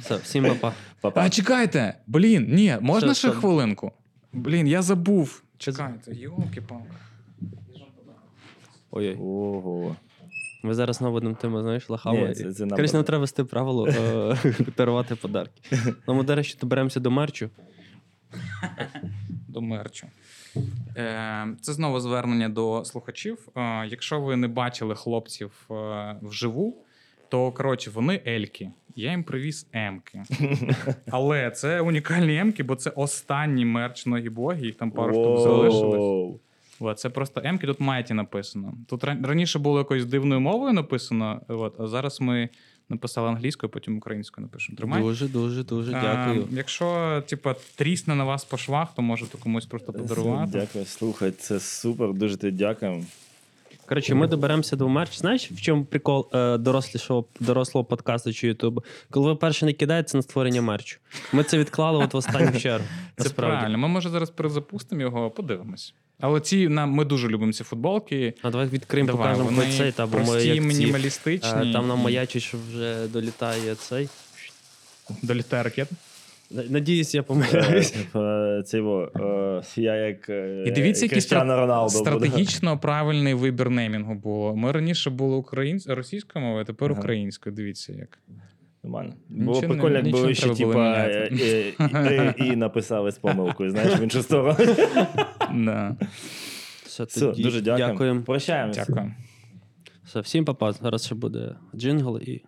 [0.00, 0.72] Все, всім папа.
[1.00, 1.20] Папа.
[1.24, 1.94] А чекайте!
[2.06, 3.40] Блін, ні, можна Що, ще що?
[3.40, 3.92] хвилинку?
[4.32, 5.42] Блін, я забув.
[5.58, 6.92] Чекайте, йолки-палки.
[8.90, 9.16] Ой-ой.
[9.20, 9.96] Ого.
[10.62, 12.34] Ми зараз наводимо тему, знаєш, лахами.
[12.34, 14.36] Це нам Коротше, нам треба вести правило е,
[14.76, 15.62] дарувати подарки.
[16.08, 17.50] Ну, ми, до речі, доберемося до мерчу.
[19.48, 20.06] до мерчу.
[20.96, 23.48] Е, Це знову звернення до слухачів.
[23.56, 26.76] Е, Якщо ви не бачили хлопців е, вживу,
[27.28, 28.70] то коротше, вони ельки.
[28.96, 30.22] Я їм привіз емки.
[31.10, 36.40] Але це унікальні емки, бо це останній мерч ноги боги, їх там пару штук залишилось.
[36.84, 38.74] От, це просто емки, тут майті написано.
[38.88, 42.48] Тут раніше було якоюсь дивною мовою написано, от, а зараз ми
[42.88, 44.78] написали англійською, потім українською напишемо.
[44.78, 45.02] Тримай.
[45.02, 46.48] Дуже, дуже, дуже Е, дякую.
[46.50, 50.50] якщо, типа, трісне на вас по швах, то можете комусь просто подарувати.
[50.52, 53.04] Дякую, слухай, це супер, дуже тобі дякуємо.
[53.86, 55.18] Коротше, ми доберемося до мерч.
[55.18, 58.84] Знаєш, в чому прикол е, дорослішого, дорослого подкасту чи Ютубу?
[59.10, 60.98] Коли ви перше не кидаєте на створення мерчу.
[61.32, 62.86] Ми це відклали от в останню чергу.
[63.16, 63.78] Це правильно.
[63.78, 65.94] Ми може зараз перезапустимо його, подивимось.
[66.20, 68.34] Але ці нам ми дуже любимо ці футболки.
[68.42, 71.70] А давай відкриємо, Давай, покажемо вони цей, та, бо ми прості, ці, мінімалістичні.
[71.70, 74.08] е, там нам маячить, що вже долітає цей.
[75.22, 75.88] долітає ракет.
[76.68, 77.94] Надіюсь, я Е, помиляюсь.
[78.66, 79.10] Це його,
[79.76, 84.56] е, я як е, І дивіться, який стратегічно правильний вибір неймінгу було.
[84.56, 85.86] Ми раніше були українсь...
[85.88, 87.00] російською мовою, а тепер Ага.
[87.00, 87.54] українською.
[87.56, 88.18] Дивіться як.
[88.84, 89.12] Нормально.
[89.28, 91.30] Було не- прикольно, якби нічого ви ще типа е,
[91.80, 94.56] е, і написали з помилкою, знаєш, в іншу сторону.
[95.54, 95.96] Да.
[96.84, 97.88] Все, Все, тоді дуже дякую.
[97.88, 98.22] дякуємо.
[98.22, 98.84] Прощаємося.
[98.88, 99.12] Дякую.
[100.04, 100.72] Все, всім папа.
[100.72, 102.42] Зараз ще буде джингл і.